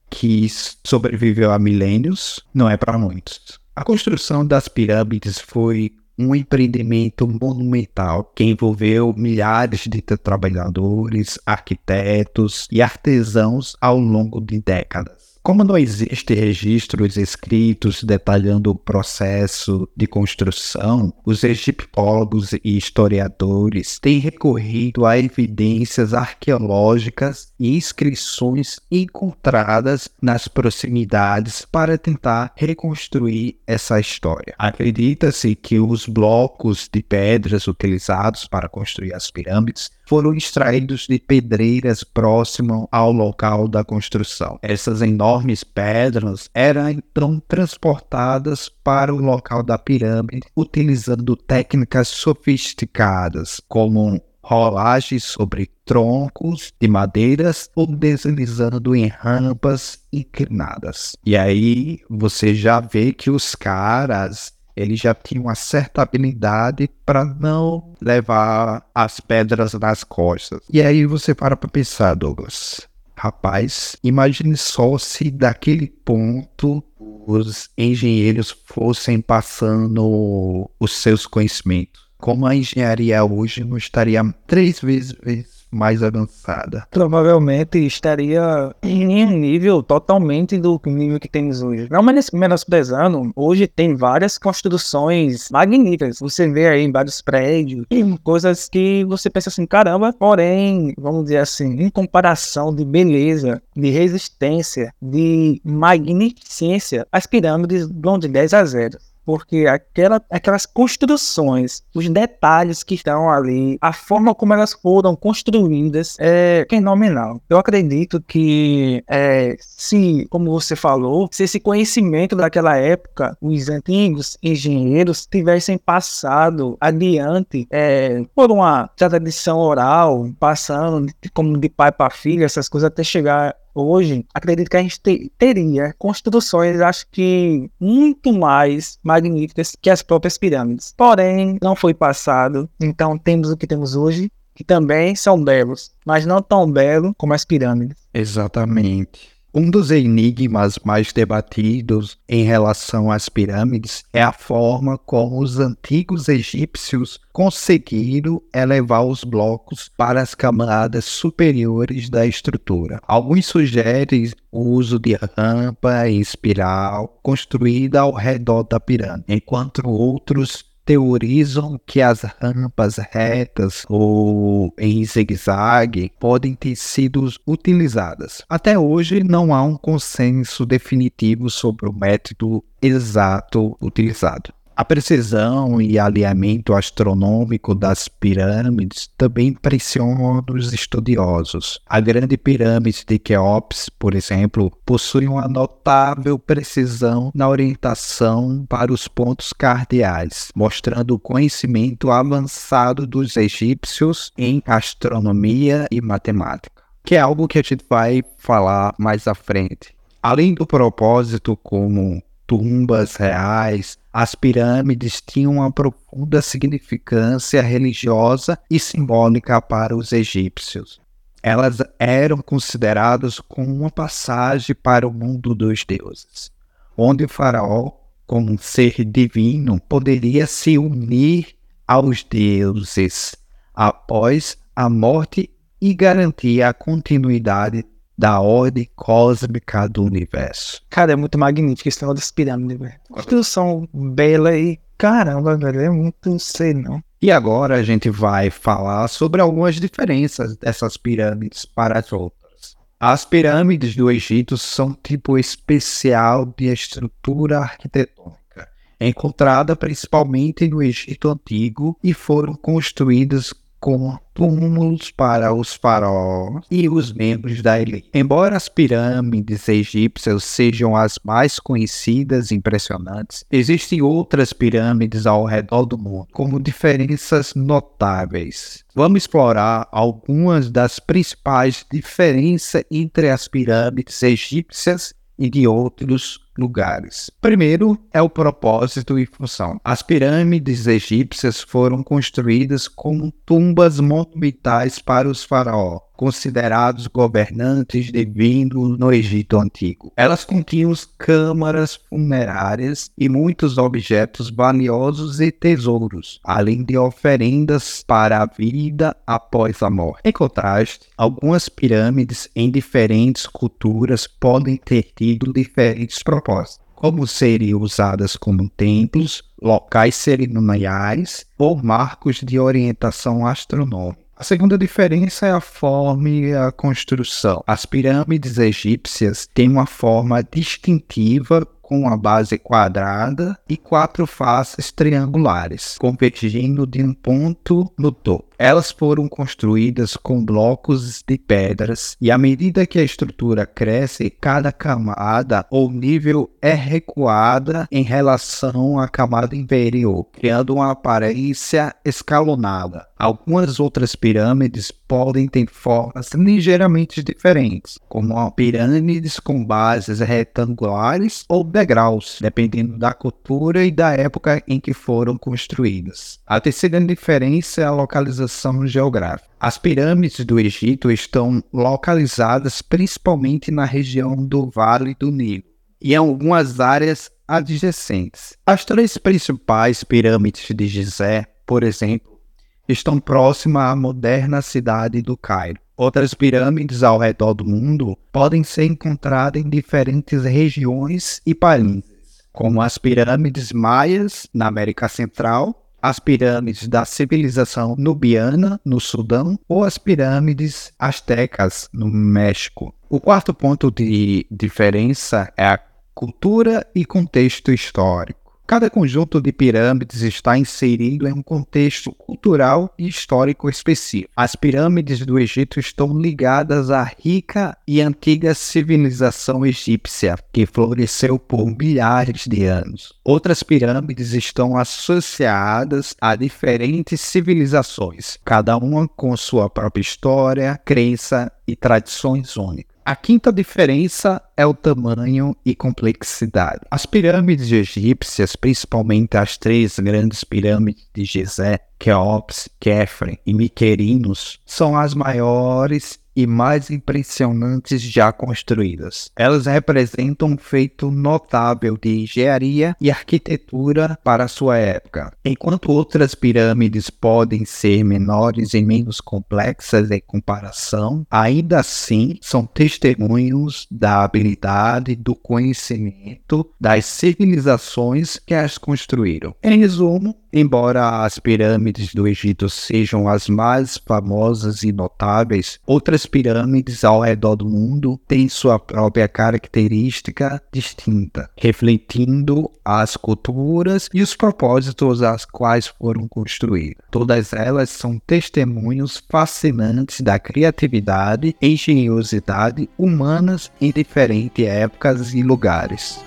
que 0.08 0.46
sobreviveu 0.84 1.52
a 1.52 1.58
milênios 1.58 2.44
não 2.52 2.68
é 2.68 2.76
para 2.76 2.98
muitos. 2.98 3.58
A 3.74 3.84
construção 3.84 4.46
das 4.46 4.68
pirâmides 4.68 5.38
foi 5.38 5.92
um 6.18 6.34
empreendimento 6.34 7.26
monumental 7.26 8.24
que 8.34 8.44
envolveu 8.44 9.14
milhares 9.16 9.86
de 9.86 10.02
trabalhadores, 10.02 11.38
arquitetos 11.46 12.68
e 12.70 12.82
artesãos 12.82 13.74
ao 13.80 13.98
longo 13.98 14.40
de 14.40 14.60
décadas. 14.60 15.19
Como 15.42 15.64
não 15.64 15.78
existem 15.78 16.36
registros 16.36 17.16
escritos 17.16 18.04
detalhando 18.04 18.70
o 18.70 18.74
processo 18.74 19.88
de 19.96 20.06
construção, 20.06 21.14
os 21.24 21.42
egiptólogos 21.42 22.52
e 22.52 22.76
historiadores 22.76 23.98
têm 23.98 24.18
recorrido 24.18 25.06
a 25.06 25.18
evidências 25.18 26.12
arqueológicas 26.12 27.54
e 27.58 27.74
inscrições 27.74 28.78
encontradas 28.90 30.10
nas 30.20 30.46
proximidades 30.46 31.64
para 31.64 31.96
tentar 31.96 32.52
reconstruir 32.54 33.58
essa 33.66 33.98
história. 33.98 34.54
Acredita-se 34.58 35.54
que 35.54 35.80
os 35.80 36.06
blocos 36.06 36.86
de 36.92 37.02
pedras 37.02 37.66
utilizados 37.66 38.46
para 38.46 38.68
construir 38.68 39.14
as 39.14 39.30
pirâmides 39.30 39.90
foram 40.10 40.34
extraídos 40.34 41.06
de 41.06 41.20
pedreiras 41.20 42.02
próximo 42.02 42.88
ao 42.90 43.12
local 43.12 43.68
da 43.68 43.84
construção. 43.84 44.58
Essas 44.60 45.02
enormes 45.02 45.62
pedras 45.62 46.50
eram 46.52 46.90
então 46.90 47.40
transportadas 47.46 48.68
para 48.82 49.14
o 49.14 49.18
local 49.18 49.62
da 49.62 49.78
pirâmide 49.78 50.48
utilizando 50.56 51.36
técnicas 51.36 52.08
sofisticadas, 52.08 53.60
como 53.68 54.20
rolagem 54.42 55.20
sobre 55.20 55.70
troncos 55.84 56.72
de 56.80 56.88
madeiras 56.88 57.70
ou 57.76 57.86
deslizando 57.86 58.96
em 58.96 59.06
rampas 59.06 60.00
inclinadas. 60.12 61.14
E 61.24 61.36
aí 61.36 62.00
você 62.10 62.52
já 62.52 62.80
vê 62.80 63.12
que 63.12 63.30
os 63.30 63.54
caras 63.54 64.52
ele 64.76 64.96
já 64.96 65.14
tinha 65.14 65.40
uma 65.40 65.54
certa 65.54 66.02
habilidade 66.02 66.88
para 67.04 67.24
não 67.24 67.92
levar 68.00 68.86
as 68.94 69.20
pedras 69.20 69.74
nas 69.74 70.04
costas. 70.04 70.60
E 70.70 70.80
aí 70.82 71.04
você 71.06 71.34
para 71.34 71.56
para 71.56 71.68
pensar, 71.68 72.14
Douglas. 72.14 72.88
Rapaz, 73.16 73.96
imagine 74.02 74.56
só 74.56 74.96
se 74.96 75.30
daquele 75.30 75.88
ponto 75.88 76.82
os 76.98 77.68
engenheiros 77.76 78.56
fossem 78.64 79.20
passando 79.20 80.70
os 80.80 80.96
seus 80.96 81.26
conhecimentos. 81.26 82.08
Como 82.18 82.46
a 82.46 82.54
engenharia 82.54 83.22
hoje 83.24 83.62
não 83.64 83.76
estaria 83.76 84.22
três 84.46 84.80
vezes 84.80 85.59
mais 85.70 86.02
avançada. 86.02 86.86
Provavelmente 86.90 87.78
estaria 87.78 88.74
em 88.82 89.24
um 89.24 89.30
nível 89.30 89.82
totalmente 89.82 90.58
do 90.58 90.80
nível 90.86 91.20
que 91.20 91.28
temos 91.28 91.62
hoje. 91.62 91.88
Não 91.90 92.02
menosprezando, 92.02 93.32
hoje 93.36 93.66
tem 93.66 93.94
várias 93.94 94.36
construções 94.38 95.48
magníficas. 95.50 96.18
Você 96.20 96.48
vê 96.48 96.68
aí 96.68 96.90
vários 96.90 97.20
prédios, 97.20 97.86
coisas 98.22 98.68
que 98.68 99.04
você 99.04 99.30
pensa 99.30 99.48
assim, 99.48 99.66
caramba, 99.66 100.12
porém, 100.12 100.94
vamos 100.98 101.24
dizer 101.24 101.38
assim, 101.38 101.82
em 101.82 101.90
comparação 101.90 102.74
de 102.74 102.84
beleza, 102.84 103.62
de 103.76 103.90
resistência, 103.90 104.92
de 105.00 105.60
magnificência, 105.64 107.06
as 107.12 107.26
pirâmides 107.26 107.88
vão 107.90 108.18
de 108.18 108.28
10 108.28 108.54
a 108.54 108.64
0 108.64 108.98
porque 109.30 109.64
aquela, 109.68 110.20
aquelas 110.28 110.66
construções, 110.66 111.84
os 111.94 112.08
detalhes 112.08 112.82
que 112.82 112.96
estão 112.96 113.30
ali, 113.30 113.78
a 113.80 113.92
forma 113.92 114.34
como 114.34 114.52
elas 114.52 114.72
foram 114.72 115.14
construídas 115.14 116.16
é 116.18 116.66
fenomenal. 116.68 117.40
Eu 117.48 117.56
acredito 117.56 118.20
que 118.20 119.04
é, 119.08 119.54
se, 119.60 120.26
como 120.30 120.50
você 120.50 120.74
falou, 120.74 121.28
se 121.30 121.44
esse 121.44 121.60
conhecimento 121.60 122.34
daquela 122.34 122.76
época, 122.76 123.36
os 123.40 123.68
antigos 123.68 124.36
engenheiros 124.42 125.26
tivessem 125.26 125.78
passado 125.78 126.76
adiante 126.80 127.68
é, 127.70 128.24
por 128.34 128.50
uma 128.50 128.88
tradição 128.96 129.58
oral, 129.58 130.28
passando 130.40 131.06
de, 131.06 131.30
como 131.30 131.56
de 131.56 131.68
pai 131.68 131.92
para 131.92 132.10
filho, 132.10 132.44
essas 132.44 132.68
coisas 132.68 132.88
até 132.88 133.04
chegar 133.04 133.54
hoje, 133.74 134.24
acredito 134.34 134.70
que 134.70 134.76
a 134.76 134.82
gente 134.82 135.00
te, 135.00 135.32
teria 135.38 135.94
construções, 135.98 136.80
acho 136.80 137.06
que 137.10 137.70
muito 137.80 138.32
mais 138.32 138.98
magníficas 139.02 139.76
que 139.80 139.90
as 139.90 140.02
próprias 140.02 140.38
pirâmides. 140.38 140.94
Porém, 140.96 141.58
não 141.62 141.74
foi 141.74 141.94
passado, 141.94 142.68
então 142.80 143.18
temos 143.18 143.50
o 143.50 143.56
que 143.56 143.66
temos 143.66 143.94
hoje, 143.96 144.30
que 144.54 144.64
também 144.64 145.14
são 145.14 145.42
belos, 145.42 145.90
mas 146.04 146.26
não 146.26 146.42
tão 146.42 146.70
belos 146.70 147.12
como 147.16 147.32
as 147.32 147.44
pirâmides. 147.44 147.96
Exatamente. 148.12 149.39
Um 149.52 149.68
dos 149.68 149.90
enigmas 149.90 150.78
mais 150.84 151.12
debatidos 151.12 152.16
em 152.28 152.44
relação 152.44 153.10
às 153.10 153.28
pirâmides 153.28 154.04
é 154.12 154.22
a 154.22 154.32
forma 154.32 154.96
como 154.96 155.42
os 155.42 155.58
antigos 155.58 156.28
egípcios 156.28 157.18
conseguiram 157.32 158.40
elevar 158.54 159.04
os 159.04 159.24
blocos 159.24 159.90
para 159.96 160.22
as 160.22 160.36
camadas 160.36 161.04
superiores 161.04 162.08
da 162.08 162.24
estrutura. 162.24 163.00
Alguns 163.08 163.46
sugerem 163.46 164.30
o 164.52 164.60
uso 164.60 165.00
de 165.00 165.18
rampa 165.36 166.08
em 166.08 166.20
espiral 166.20 167.18
construída 167.20 168.02
ao 168.02 168.14
redor 168.14 168.62
da 168.62 168.78
pirâmide, 168.78 169.24
enquanto 169.26 169.84
outros 169.88 170.64
teorizam 170.90 171.78
que 171.86 172.02
as 172.02 172.22
rampas 172.22 172.96
retas 172.96 173.86
ou 173.88 174.74
em 174.76 175.04
zigue-zague 175.04 176.10
podem 176.18 176.52
ter 176.52 176.74
sido 176.74 177.28
utilizadas. 177.46 178.42
Até 178.48 178.76
hoje 178.76 179.22
não 179.22 179.54
há 179.54 179.62
um 179.62 179.76
consenso 179.76 180.66
definitivo 180.66 181.48
sobre 181.48 181.88
o 181.88 181.92
método 181.92 182.64
exato 182.82 183.78
utilizado. 183.80 184.52
A 184.80 184.84
precisão 184.84 185.78
e 185.78 185.98
alinhamento 185.98 186.72
astronômico 186.72 187.74
das 187.74 188.08
pirâmides 188.08 189.10
também 189.14 189.48
impressionam 189.48 190.42
os 190.50 190.72
estudiosos. 190.72 191.78
A 191.86 192.00
grande 192.00 192.38
pirâmide 192.38 193.04
de 193.06 193.18
Keops, 193.18 193.90
por 193.90 194.14
exemplo, 194.14 194.72
possui 194.86 195.28
uma 195.28 195.46
notável 195.46 196.38
precisão 196.38 197.30
na 197.34 197.46
orientação 197.46 198.64
para 198.66 198.90
os 198.90 199.06
pontos 199.06 199.52
cardeais, 199.52 200.50
mostrando 200.56 201.10
o 201.10 201.18
conhecimento 201.18 202.10
avançado 202.10 203.06
dos 203.06 203.36
egípcios 203.36 204.32
em 204.38 204.62
astronomia 204.64 205.86
e 205.90 206.00
matemática, 206.00 206.82
que 207.04 207.16
é 207.16 207.20
algo 207.20 207.46
que 207.46 207.58
a 207.58 207.62
gente 207.62 207.84
vai 207.86 208.22
falar 208.38 208.94
mais 208.98 209.28
à 209.28 209.34
frente. 209.34 209.94
Além 210.22 210.54
do 210.54 210.66
propósito 210.66 211.54
como 211.54 212.22
tumbas 212.50 213.14
reais, 213.14 213.96
as 214.12 214.34
pirâmides 214.34 215.22
tinham 215.24 215.52
uma 215.52 215.70
profunda 215.70 216.42
significância 216.42 217.62
religiosa 217.62 218.58
e 218.68 218.76
simbólica 218.76 219.62
para 219.62 219.96
os 219.96 220.10
egípcios. 220.10 221.00
Elas 221.40 221.78
eram 221.96 222.38
consideradas 222.38 223.38
como 223.38 223.72
uma 223.72 223.88
passagem 223.88 224.74
para 224.74 225.06
o 225.06 225.12
mundo 225.12 225.54
dos 225.54 225.84
deuses, 225.84 226.50
onde 226.96 227.22
o 227.22 227.28
faraó, 227.28 227.92
como 228.26 228.50
um 228.50 228.58
ser 228.58 229.04
divino, 229.04 229.80
poderia 229.88 230.44
se 230.44 230.76
unir 230.76 231.54
aos 231.86 232.24
deuses 232.24 233.36
após 233.72 234.58
a 234.74 234.90
morte 234.90 235.48
e 235.80 235.94
garantir 235.94 236.62
a 236.62 236.74
continuidade 236.74 237.84
da 238.20 238.38
ordem 238.38 238.86
cósmica 238.94 239.88
do 239.88 240.04
universo. 240.04 240.82
Cara, 240.90 241.12
é 241.12 241.16
muito 241.16 241.38
magnífico 241.38 241.88
esse 241.88 242.02
negócio 242.02 242.20
das 242.20 242.30
pirâmides, 242.30 242.78
velho. 242.78 243.00
Construção 243.10 243.88
bela 243.94 244.54
e 244.54 244.78
caramba, 244.98 245.56
velho, 245.56 245.80
é 245.80 245.88
muito, 245.88 246.38
sei 246.38 246.74
não. 246.74 247.02
E 247.22 247.32
agora 247.32 247.76
a 247.76 247.82
gente 247.82 248.10
vai 248.10 248.50
falar 248.50 249.08
sobre 249.08 249.40
algumas 249.40 249.76
diferenças 249.76 250.54
dessas 250.58 250.98
pirâmides 250.98 251.64
para 251.64 251.98
as 251.98 252.12
outras. 252.12 252.76
As 253.00 253.24
pirâmides 253.24 253.96
do 253.96 254.10
Egito 254.10 254.58
são 254.58 254.92
tipo 254.92 255.38
especial 255.38 256.44
de 256.44 256.66
estrutura 256.66 257.60
arquitetônica, 257.60 258.68
encontrada 259.00 259.74
principalmente 259.74 260.68
no 260.68 260.82
Egito 260.82 261.30
Antigo 261.30 261.98
e 262.04 262.12
foram 262.12 262.54
construídas 262.54 263.54
com 263.80 264.16
túmulos 264.34 265.10
para 265.10 265.52
os 265.54 265.72
faraós 265.72 266.64
e 266.70 266.88
os 266.88 267.12
membros 267.12 267.62
da 267.62 267.80
elite. 267.80 268.10
Embora 268.12 268.56
as 268.56 268.68
pirâmides 268.68 269.68
egípcias 269.68 270.44
sejam 270.44 270.94
as 270.94 271.18
mais 271.24 271.58
conhecidas 271.58 272.50
e 272.50 272.54
impressionantes, 272.54 273.44
existem 273.50 274.02
outras 274.02 274.52
pirâmides 274.52 275.26
ao 275.26 275.44
redor 275.44 275.86
do 275.86 275.98
mundo, 275.98 276.28
com 276.32 276.60
diferenças 276.60 277.54
notáveis. 277.54 278.84
Vamos 278.94 279.22
explorar 279.22 279.88
algumas 279.90 280.70
das 280.70 280.98
principais 280.98 281.84
diferenças 281.90 282.84
entre 282.90 283.30
as 283.30 283.48
pirâmides 283.48 284.22
egípcias 284.22 285.14
e 285.38 285.48
de 285.48 285.66
outros 285.66 286.38
lugares. 286.60 287.30
Primeiro 287.40 287.98
é 288.12 288.20
o 288.22 288.28
propósito 288.28 289.18
e 289.18 289.26
função. 289.26 289.80
As 289.82 290.02
pirâmides 290.02 290.86
egípcias 290.86 291.60
foram 291.60 292.02
construídas 292.02 292.86
como 292.86 293.32
tumbas 293.44 293.98
monumentais 293.98 294.98
para 294.98 295.28
os 295.28 295.42
faraós 295.42 296.00
considerados 296.20 297.06
governantes 297.06 298.12
divinos 298.12 298.98
no 298.98 299.10
Egito 299.10 299.58
Antigo. 299.58 300.12
Elas 300.14 300.44
continham 300.44 300.92
câmaras 301.16 301.98
funerárias 302.10 303.10
e 303.16 303.26
muitos 303.26 303.78
objetos 303.78 304.50
valiosos 304.50 305.40
e 305.40 305.50
tesouros, 305.50 306.38
além 306.44 306.84
de 306.84 306.98
oferendas 306.98 308.04
para 308.06 308.42
a 308.42 308.46
vida 308.46 309.16
após 309.26 309.82
a 309.82 309.88
morte. 309.88 310.20
Em 310.22 310.32
contraste, 310.32 311.06
algumas 311.16 311.70
pirâmides 311.70 312.50
em 312.54 312.70
diferentes 312.70 313.46
culturas 313.46 314.26
podem 314.26 314.76
ter 314.76 315.12
tido 315.16 315.50
diferentes 315.54 316.22
propósitos 316.22 316.49
como 316.94 317.26
serem 317.26 317.74
usadas 317.74 318.36
como 318.36 318.68
templos, 318.68 319.42
locais 319.60 320.14
cerimoniais 320.14 321.46
ou 321.56 321.74
marcos 321.82 322.36
de 322.42 322.58
orientação 322.58 323.46
astronômica. 323.46 324.20
A 324.36 324.44
segunda 324.44 324.76
diferença 324.76 325.46
é 325.46 325.52
a 325.52 325.60
forma 325.60 326.28
e 326.28 326.54
a 326.54 326.70
construção. 326.72 327.62
As 327.66 327.84
pirâmides 327.84 328.58
egípcias 328.58 329.46
têm 329.52 329.68
uma 329.68 329.86
forma 329.86 330.42
distintiva 330.42 331.66
com 331.82 332.00
uma 332.00 332.16
base 332.16 332.56
quadrada 332.56 333.58
e 333.68 333.76
quatro 333.76 334.26
faces 334.26 334.92
triangulares, 334.92 335.96
convergindo 335.98 336.86
de 336.86 337.02
um 337.02 337.12
ponto 337.12 337.90
no 337.98 338.12
topo. 338.12 338.49
Elas 338.62 338.90
foram 338.90 339.26
construídas 339.26 340.18
com 340.18 340.44
blocos 340.44 341.24
de 341.26 341.38
pedras 341.38 342.14
e 342.20 342.30
à 342.30 342.36
medida 342.36 342.86
que 342.86 342.98
a 342.98 343.02
estrutura 343.02 343.64
cresce, 343.64 344.28
cada 344.28 344.70
camada 344.70 345.64
ou 345.70 345.90
nível 345.90 346.50
é 346.60 346.74
recuada 346.74 347.88
em 347.90 348.02
relação 348.02 348.98
à 348.98 349.08
camada 349.08 349.56
inferior, 349.56 350.26
criando 350.30 350.74
uma 350.74 350.90
aparência 350.90 351.94
escalonada. 352.04 353.06
Algumas 353.18 353.80
outras 353.80 354.14
pirâmides 354.14 354.90
podem 354.90 355.48
ter 355.48 355.66
formas 355.70 356.30
ligeiramente 356.32 357.22
diferentes, 357.22 357.98
como 358.08 358.50
pirâmides 358.52 359.40
com 359.40 359.64
bases 359.64 360.20
retangulares 360.20 361.44
ou 361.48 361.64
degraus, 361.64 362.38
dependendo 362.40 362.98
da 362.98 363.14
cultura 363.14 363.84
e 363.84 363.90
da 363.90 364.12
época 364.12 364.62
em 364.68 364.78
que 364.78 364.92
foram 364.92 365.36
construídas. 365.36 366.38
A 366.46 366.60
terceira 366.60 367.00
diferença 367.00 367.80
é 367.80 367.84
a 367.84 367.90
localização 367.90 368.49
localização 368.50 368.86
geográfica. 368.86 369.48
As 369.58 369.78
pirâmides 369.78 370.44
do 370.44 370.58
Egito 370.58 371.10
estão 371.10 371.62
localizadas 371.72 372.82
principalmente 372.82 373.70
na 373.70 373.84
região 373.84 374.36
do 374.36 374.68
Vale 374.68 375.14
do 375.18 375.30
Nilo 375.30 375.64
e 376.00 376.12
em 376.12 376.16
algumas 376.16 376.80
áreas 376.80 377.30
adjacentes. 377.46 378.56
As 378.66 378.84
três 378.84 379.16
principais 379.16 380.02
pirâmides 380.02 380.66
de 380.74 380.86
Gizé, 380.86 381.46
por 381.66 381.82
exemplo, 381.82 382.40
estão 382.88 383.20
próximas 383.20 383.92
à 383.92 383.96
moderna 383.96 384.60
cidade 384.62 385.22
do 385.22 385.36
Cairo. 385.36 385.80
Outras 385.96 386.32
pirâmides 386.32 387.02
ao 387.02 387.18
redor 387.18 387.54
do 387.54 387.64
mundo 387.64 388.16
podem 388.32 388.64
ser 388.64 388.84
encontradas 388.84 389.62
em 389.62 389.68
diferentes 389.68 390.44
regiões 390.44 391.42
e 391.44 391.54
países, 391.54 392.02
como 392.50 392.80
as 392.80 392.96
pirâmides 392.96 393.70
maias 393.70 394.48
na 394.54 394.66
América 394.66 395.08
Central 395.08 395.79
as 396.02 396.18
pirâmides 396.18 396.88
da 396.88 397.04
civilização 397.04 397.94
nubiana, 397.96 398.80
no 398.84 399.00
Sudão, 399.00 399.58
ou 399.68 399.84
as 399.84 399.98
pirâmides 399.98 400.92
astecas, 400.98 401.88
no 401.92 402.06
México. 402.06 402.94
O 403.08 403.20
quarto 403.20 403.52
ponto 403.52 403.90
de 403.90 404.46
diferença 404.50 405.52
é 405.56 405.66
a 405.66 405.80
cultura 406.14 406.86
e 406.94 407.04
contexto 407.04 407.72
histórico. 407.72 408.39
Cada 408.70 408.88
conjunto 408.88 409.40
de 409.40 409.50
pirâmides 409.50 410.22
está 410.22 410.56
inserido 410.56 411.26
em 411.26 411.32
um 411.32 411.42
contexto 411.42 412.12
cultural 412.12 412.94
e 412.96 413.08
histórico 413.08 413.68
específico. 413.68 414.30
As 414.36 414.54
pirâmides 414.54 415.26
do 415.26 415.40
Egito 415.40 415.80
estão 415.80 416.16
ligadas 416.16 416.88
à 416.88 417.02
rica 417.02 417.76
e 417.84 418.00
antiga 418.00 418.54
civilização 418.54 419.66
egípcia, 419.66 420.36
que 420.52 420.66
floresceu 420.66 421.36
por 421.36 421.66
milhares 421.66 422.46
de 422.46 422.64
anos. 422.64 423.12
Outras 423.24 423.64
pirâmides 423.64 424.34
estão 424.34 424.76
associadas 424.76 426.14
a 426.20 426.36
diferentes 426.36 427.20
civilizações, 427.20 428.38
cada 428.44 428.76
uma 428.76 429.08
com 429.08 429.36
sua 429.36 429.68
própria 429.68 430.00
história, 430.00 430.80
crença 430.84 431.50
e 431.66 431.74
tradições 431.74 432.56
únicas. 432.56 432.89
A 433.10 433.16
quinta 433.16 433.52
diferença 433.52 434.40
é 434.56 434.64
o 434.64 434.72
tamanho 434.72 435.56
e 435.66 435.74
complexidade. 435.74 436.82
As 436.88 437.06
pirâmides 437.06 437.72
egípcias, 437.72 438.54
principalmente 438.54 439.36
as 439.36 439.58
três 439.58 439.98
grandes 439.98 440.44
pirâmides 440.44 441.08
de 441.12 441.24
Gizé, 441.24 441.80
Keops, 441.98 442.68
Kefren 442.78 443.36
e 443.44 443.52
Miquerinos, 443.52 444.60
são 444.64 444.96
as 444.96 445.12
maiores 445.12 446.19
e 446.34 446.46
mais 446.46 446.90
impressionantes 446.90 448.00
já 448.00 448.32
construídas. 448.32 449.30
Elas 449.36 449.66
representam 449.66 450.48
um 450.48 450.58
feito 450.58 451.10
notável 451.10 451.96
de 451.96 452.22
engenharia 452.22 452.96
e 453.00 453.10
arquitetura 453.10 454.18
para 454.22 454.48
sua 454.48 454.78
época. 454.78 455.32
Enquanto 455.44 455.90
outras 455.90 456.34
pirâmides 456.34 457.10
podem 457.10 457.64
ser 457.64 458.04
menores 458.04 458.74
e 458.74 458.82
menos 458.82 459.20
complexas 459.20 460.10
em 460.10 460.22
comparação, 460.26 461.26
ainda 461.30 461.80
assim 461.80 462.38
são 462.40 462.64
testemunhos 462.64 463.86
da 463.90 464.22
habilidade, 464.22 465.14
do 465.14 465.34
conhecimento 465.34 466.68
das 466.80 467.04
civilizações 467.04 468.38
que 468.38 468.54
as 468.54 468.78
construíram. 468.78 469.54
Em 469.62 469.78
resumo, 469.78 470.36
Embora 470.52 471.22
as 471.24 471.38
pirâmides 471.38 472.12
do 472.12 472.26
Egito 472.26 472.68
sejam 472.68 473.28
as 473.28 473.48
mais 473.48 473.96
famosas 473.96 474.82
e 474.82 474.90
notáveis, 474.90 475.78
outras 475.86 476.26
pirâmides 476.26 477.04
ao 477.04 477.20
redor 477.20 477.56
do 477.56 477.68
mundo 477.68 478.20
têm 478.26 478.48
sua 478.48 478.78
própria 478.78 479.28
característica 479.28 480.60
distinta, 480.72 481.48
refletindo 481.56 482.70
as 482.84 483.16
culturas 483.16 484.08
e 484.12 484.22
os 484.22 484.34
propósitos 484.34 485.22
às 485.22 485.44
quais 485.44 485.86
foram 485.86 486.26
construídas. 486.26 487.04
Todas 487.10 487.52
elas 487.52 487.90
são 487.90 488.18
testemunhos 488.18 489.22
fascinantes 489.30 490.20
da 490.20 490.38
criatividade 490.38 491.54
e 491.60 491.70
engenhosidade 491.74 492.88
humanas 492.98 493.70
em 493.80 493.92
diferentes 493.92 494.66
épocas 494.66 495.32
e 495.32 495.42
lugares. 495.42 496.20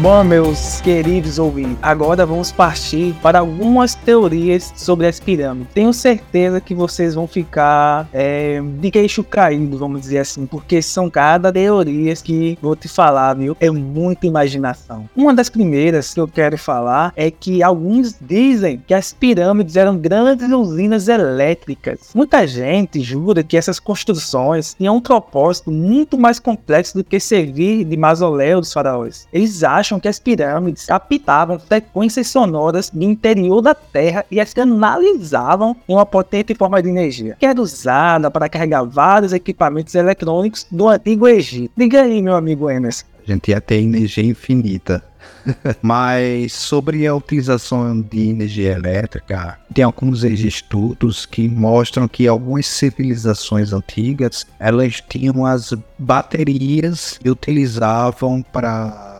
Bom, 0.00 0.22
meus 0.22 0.80
queridos 0.82 1.38
ouvintes, 1.38 1.78
agora 1.80 2.26
vamos 2.26 2.52
partir 2.52 3.14
para 3.22 3.38
algumas 3.38 3.94
teorias 3.94 4.70
sobre 4.76 5.06
as 5.06 5.18
pirâmides. 5.18 5.72
Tenho 5.72 5.92
certeza 5.94 6.60
que 6.60 6.74
vocês 6.74 7.14
vão 7.14 7.26
ficar 7.26 8.06
é, 8.12 8.60
de 8.80 8.90
queixo 8.90 9.24
caído, 9.24 9.78
vamos 9.78 10.02
dizer 10.02 10.18
assim, 10.18 10.44
porque 10.44 10.82
são 10.82 11.08
cada 11.08 11.50
teorias 11.50 12.20
que 12.20 12.58
vou 12.60 12.76
te 12.76 12.86
falar, 12.86 13.34
viu? 13.34 13.56
É 13.60 13.70
muita 13.70 14.26
imaginação. 14.26 15.08
Uma 15.16 15.32
das 15.32 15.48
primeiras 15.48 16.12
que 16.12 16.20
eu 16.20 16.28
quero 16.28 16.58
falar 16.58 17.12
é 17.16 17.30
que 17.30 17.62
alguns 17.62 18.14
dizem 18.20 18.82
que 18.86 18.92
as 18.92 19.12
pirâmides 19.12 19.76
eram 19.76 19.96
grandes 19.96 20.50
usinas 20.50 21.08
elétricas. 21.08 22.10
Muita 22.14 22.46
gente 22.46 23.00
jura 23.00 23.42
que 23.42 23.56
essas 23.56 23.80
construções 23.80 24.74
tinham 24.74 24.96
um 24.96 25.00
propósito 25.00 25.70
muito 25.70 26.18
mais 26.18 26.38
complexo 26.38 26.98
do 26.98 27.04
que 27.04 27.18
servir 27.18 27.84
de 27.84 27.96
mausoléu 27.96 28.60
dos 28.60 28.72
faraós. 28.72 29.26
Eles 29.32 29.64
acham 29.64 29.83
acham 29.84 30.00
que 30.00 30.08
as 30.08 30.18
pirâmides 30.18 30.86
captavam 30.86 31.58
frequências 31.58 32.28
sonoras 32.28 32.88
do 32.88 33.04
interior 33.04 33.60
da 33.60 33.74
Terra 33.74 34.24
e 34.30 34.40
as 34.40 34.54
canalizavam 34.54 35.76
em 35.86 35.92
uma 35.92 36.06
potente 36.06 36.54
forma 36.54 36.82
de 36.82 36.88
energia, 36.88 37.36
que 37.38 37.44
era 37.44 37.60
usada 37.60 38.30
para 38.30 38.48
carregar 38.48 38.82
vários 38.84 39.32
equipamentos 39.34 39.94
eletrônicos 39.94 40.66
do 40.70 40.88
antigo 40.88 41.28
Egito. 41.28 41.72
Diga 41.76 42.02
aí, 42.02 42.22
meu 42.22 42.34
amigo 42.34 42.70
Emerson. 42.70 43.04
A 43.26 43.32
gente 43.32 43.50
ia 43.50 43.60
ter 43.60 43.76
energia 43.76 44.24
infinita. 44.24 45.02
Mas 45.82 46.52
sobre 46.52 47.06
a 47.06 47.14
utilização 47.14 48.00
de 48.00 48.28
energia 48.28 48.72
elétrica, 48.72 49.58
tem 49.72 49.84
alguns 49.84 50.22
estudos 50.22 51.26
que 51.26 51.48
mostram 51.48 52.08
que 52.08 52.26
algumas 52.26 52.66
civilizações 52.66 53.72
antigas 53.72 54.46
elas 54.58 55.02
tinham 55.08 55.44
as 55.44 55.74
baterias 55.98 57.18
que 57.22 57.30
utilizavam 57.30 58.42
para 58.42 59.13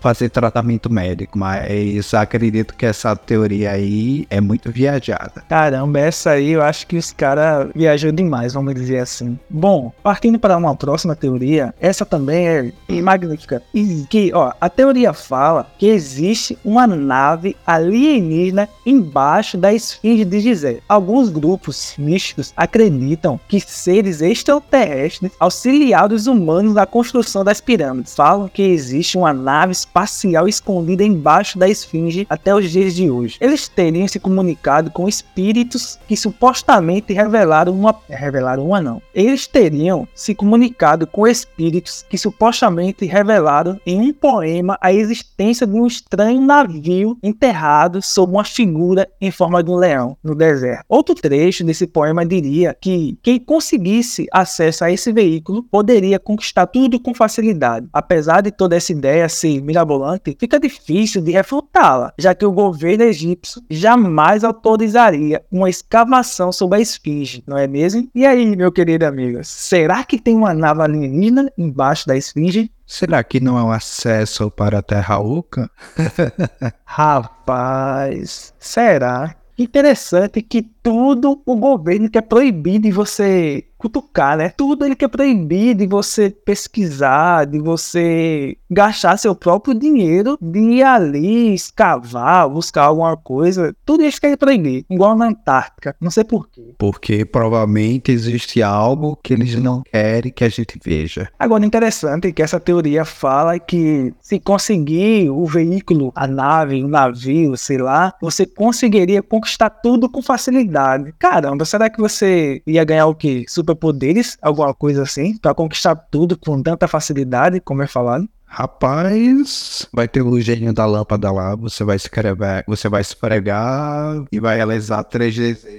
fazer 0.00 0.28
tratamento 0.28 0.92
médico, 0.92 1.38
mas 1.38 2.12
acredito 2.14 2.74
que 2.74 2.86
essa 2.86 3.14
teoria 3.14 3.70
aí 3.70 4.26
é 4.28 4.40
muito 4.40 4.70
viajada. 4.70 5.44
Caramba, 5.48 6.00
essa 6.00 6.30
aí 6.30 6.50
eu 6.50 6.62
acho 6.62 6.86
que 6.86 6.96
os 6.96 7.12
caras 7.12 7.68
viajou 7.74 8.10
demais, 8.12 8.54
vamos 8.54 8.74
dizer 8.74 8.98
assim. 8.98 9.38
Bom, 9.48 9.92
partindo 10.02 10.38
para 10.38 10.56
uma 10.56 10.74
próxima 10.74 11.14
teoria, 11.14 11.74
essa 11.80 12.04
também 12.04 12.72
é 12.88 13.02
magnífica. 13.02 13.62
Que, 14.08 14.32
ó, 14.34 14.52
a 14.60 14.68
teoria 14.68 15.12
fala 15.12 15.66
que 15.78 15.86
existe 15.86 16.58
uma 16.64 16.86
nave 16.86 17.56
alienígena 17.66 18.68
embaixo 18.84 19.56
da 19.56 19.72
esfinge 19.72 20.24
de 20.24 20.40
Gizé. 20.40 20.78
Alguns 20.88 21.28
grupos 21.28 21.94
místicos 21.96 22.52
acreditam 22.56 23.38
que 23.48 23.60
seres 23.60 24.20
extraterrestres 24.20 25.32
auxiliaram 25.38 26.14
os 26.14 26.26
humanos 26.26 26.74
na 26.74 26.86
construção 26.86 27.44
das 27.44 27.60
pirâmides. 27.60 28.14
Falam 28.14 28.48
que 28.48 28.62
existe 28.62 29.16
uma 29.16 29.32
nave 29.44 29.72
espacial 29.72 30.48
escondida 30.48 31.04
embaixo 31.04 31.58
da 31.58 31.68
esfinge 31.68 32.26
até 32.28 32.54
os 32.54 32.70
dias 32.70 32.94
de 32.94 33.10
hoje. 33.10 33.36
Eles 33.40 33.68
teriam 33.68 34.08
se 34.08 34.18
comunicado 34.18 34.90
com 34.90 35.08
espíritos 35.08 35.98
que 36.08 36.16
supostamente 36.16 37.12
revelaram 37.12 37.72
uma. 37.72 37.94
Revelaram 38.08 38.66
uma 38.66 38.80
não. 38.80 39.02
Eles 39.14 39.46
teriam 39.46 40.08
se 40.14 40.34
comunicado 40.34 41.06
com 41.06 41.26
espíritos 41.26 42.04
que 42.08 42.16
supostamente 42.16 43.04
revelaram 43.04 43.78
em 43.86 44.00
um 44.00 44.12
poema 44.12 44.78
a 44.80 44.92
existência 44.92 45.66
de 45.66 45.74
um 45.74 45.86
estranho 45.86 46.40
navio 46.40 47.18
enterrado 47.22 48.00
sob 48.00 48.32
uma 48.32 48.44
figura 48.44 49.08
em 49.20 49.30
forma 49.30 49.62
de 49.62 49.70
um 49.70 49.76
leão 49.76 50.16
no 50.22 50.34
deserto. 50.34 50.84
Outro 50.88 51.14
trecho 51.14 51.64
desse 51.64 51.86
poema 51.86 52.24
diria 52.24 52.76
que 52.80 53.18
quem 53.22 53.38
conseguisse 53.38 54.26
acesso 54.32 54.84
a 54.84 54.90
esse 54.90 55.12
veículo 55.12 55.62
poderia 55.62 56.18
conquistar 56.18 56.66
tudo 56.66 56.98
com 56.98 57.14
facilidade. 57.14 57.88
Apesar 57.92 58.40
de 58.40 58.50
toda 58.50 58.76
essa 58.76 58.92
ideia 58.92 59.28
ser 59.34 59.60
mirabolante, 59.60 60.36
fica 60.38 60.58
difícil 60.58 61.20
de 61.20 61.32
refutá-la, 61.32 62.12
já 62.18 62.34
que 62.34 62.46
o 62.46 62.52
governo 62.52 63.04
egípcio 63.04 63.62
jamais 63.68 64.44
autorizaria 64.44 65.44
uma 65.50 65.68
escavação 65.68 66.52
sobre 66.52 66.78
a 66.78 66.80
esfinge, 66.80 67.42
não 67.46 67.58
é 67.58 67.66
mesmo? 67.66 68.08
E 68.14 68.24
aí, 68.24 68.56
meu 68.56 68.72
querido 68.72 69.04
amigo, 69.04 69.40
será 69.42 70.04
que 70.04 70.18
tem 70.18 70.36
uma 70.36 70.54
nave 70.54 70.82
alienígena 70.82 71.52
embaixo 71.58 72.06
da 72.06 72.16
esfinge? 72.16 72.70
Será 72.86 73.24
que 73.24 73.40
não 73.40 73.58
é 73.58 73.62
um 73.62 73.70
acesso 73.70 74.50
para 74.50 74.78
a 74.78 74.82
Terra 74.82 75.18
Oca? 75.18 75.70
Rapaz, 76.84 78.54
será? 78.58 79.34
Interessante 79.56 80.42
que 80.42 80.62
tudo 80.82 81.40
o 81.46 81.56
governo 81.56 82.10
quer 82.10 82.22
proibir 82.22 82.80
de 82.80 82.90
você 82.90 83.64
cutucar, 83.84 84.38
né? 84.38 84.52
Tudo 84.56 84.84
ele 84.84 84.96
quer 84.96 85.08
proibir 85.08 85.74
de 85.74 85.86
você 85.86 86.30
pesquisar, 86.30 87.44
de 87.44 87.58
você 87.58 88.56
gastar 88.70 89.18
seu 89.18 89.34
próprio 89.34 89.74
dinheiro 89.74 90.38
de 90.40 90.58
ir 90.58 90.82
ali 90.82 91.54
escavar, 91.54 92.48
buscar 92.48 92.84
alguma 92.84 93.14
coisa. 93.16 93.74
Tudo 93.84 94.02
isso 94.02 94.20
quer 94.20 94.36
proibir, 94.38 94.86
igual 94.88 95.14
na 95.16 95.26
Antártica. 95.26 95.94
Não 96.00 96.10
sei 96.10 96.24
porquê. 96.24 96.74
Porque 96.78 97.24
provavelmente 97.24 98.10
existe 98.10 98.62
algo 98.62 99.18
que 99.22 99.34
eles 99.34 99.54
não 99.56 99.82
querem 99.82 100.32
que 100.32 100.44
a 100.44 100.48
gente 100.48 100.78
veja. 100.82 101.28
Agora, 101.38 101.64
interessante 101.64 102.32
que 102.32 102.42
essa 102.42 102.58
teoria 102.58 103.04
fala 103.04 103.58
que 103.58 104.14
se 104.20 104.40
conseguir 104.40 105.28
o 105.28 105.44
veículo, 105.44 106.10
a 106.14 106.26
nave, 106.26 106.82
o 106.82 106.88
navio, 106.88 107.56
sei 107.56 107.78
lá, 107.78 108.14
você 108.20 108.46
conseguiria 108.46 109.22
conquistar 109.22 109.68
tudo 109.68 110.08
com 110.08 110.22
facilidade. 110.22 111.14
Caramba, 111.18 111.64
será 111.64 111.90
que 111.90 112.00
você 112.00 112.62
ia 112.66 112.84
ganhar 112.84 113.06
o 113.06 113.14
quê? 113.14 113.44
Super 113.46 113.73
superpoderes, 113.74 114.38
alguma 114.40 114.72
coisa 114.72 115.02
assim, 115.02 115.36
para 115.36 115.54
conquistar 115.54 115.94
tudo 115.94 116.38
com 116.38 116.62
tanta 116.62 116.88
facilidade, 116.88 117.60
como 117.60 117.82
é 117.82 117.86
falado? 117.86 118.28
Rapaz, 118.46 119.88
vai 119.92 120.06
ter 120.06 120.22
o 120.22 120.40
gênio 120.40 120.72
da 120.72 120.86
lâmpada 120.86 121.30
lá, 121.32 121.56
você 121.56 121.82
vai 121.82 121.96
escrever, 121.96 122.64
você 122.68 122.88
vai 122.88 123.00
esfregar 123.00 124.24
e 124.30 124.38
vai 124.38 124.56
realizar 124.56 125.02
três 125.02 125.34
desejos. 125.34 125.73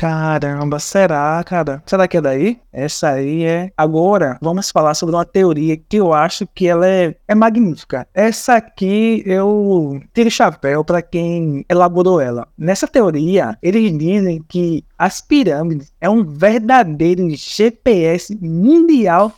Caramba, 0.00 0.78
será, 0.78 1.44
cara? 1.44 1.82
Será 1.84 2.08
que 2.08 2.16
é 2.16 2.22
daí? 2.22 2.58
Essa 2.72 3.10
aí 3.10 3.44
é. 3.44 3.70
Agora, 3.76 4.38
vamos 4.40 4.70
falar 4.70 4.94
sobre 4.94 5.14
uma 5.14 5.26
teoria 5.26 5.76
que 5.76 5.98
eu 5.98 6.14
acho 6.14 6.46
que 6.54 6.66
ela 6.66 6.88
é, 6.88 7.14
é 7.28 7.34
magnífica. 7.34 8.08
Essa 8.14 8.54
aqui 8.54 9.22
eu 9.26 10.00
tiro 10.14 10.30
chapéu 10.30 10.82
para 10.82 11.02
quem 11.02 11.66
elaborou 11.68 12.18
ela. 12.18 12.48
Nessa 12.56 12.88
teoria, 12.88 13.58
eles 13.62 13.98
dizem 13.98 14.42
que 14.48 14.82
as 14.96 15.20
pirâmides 15.20 15.92
é 16.00 16.08
um 16.08 16.24
verdadeiro 16.24 17.28
GPS 17.28 18.34
mundial 18.40 19.34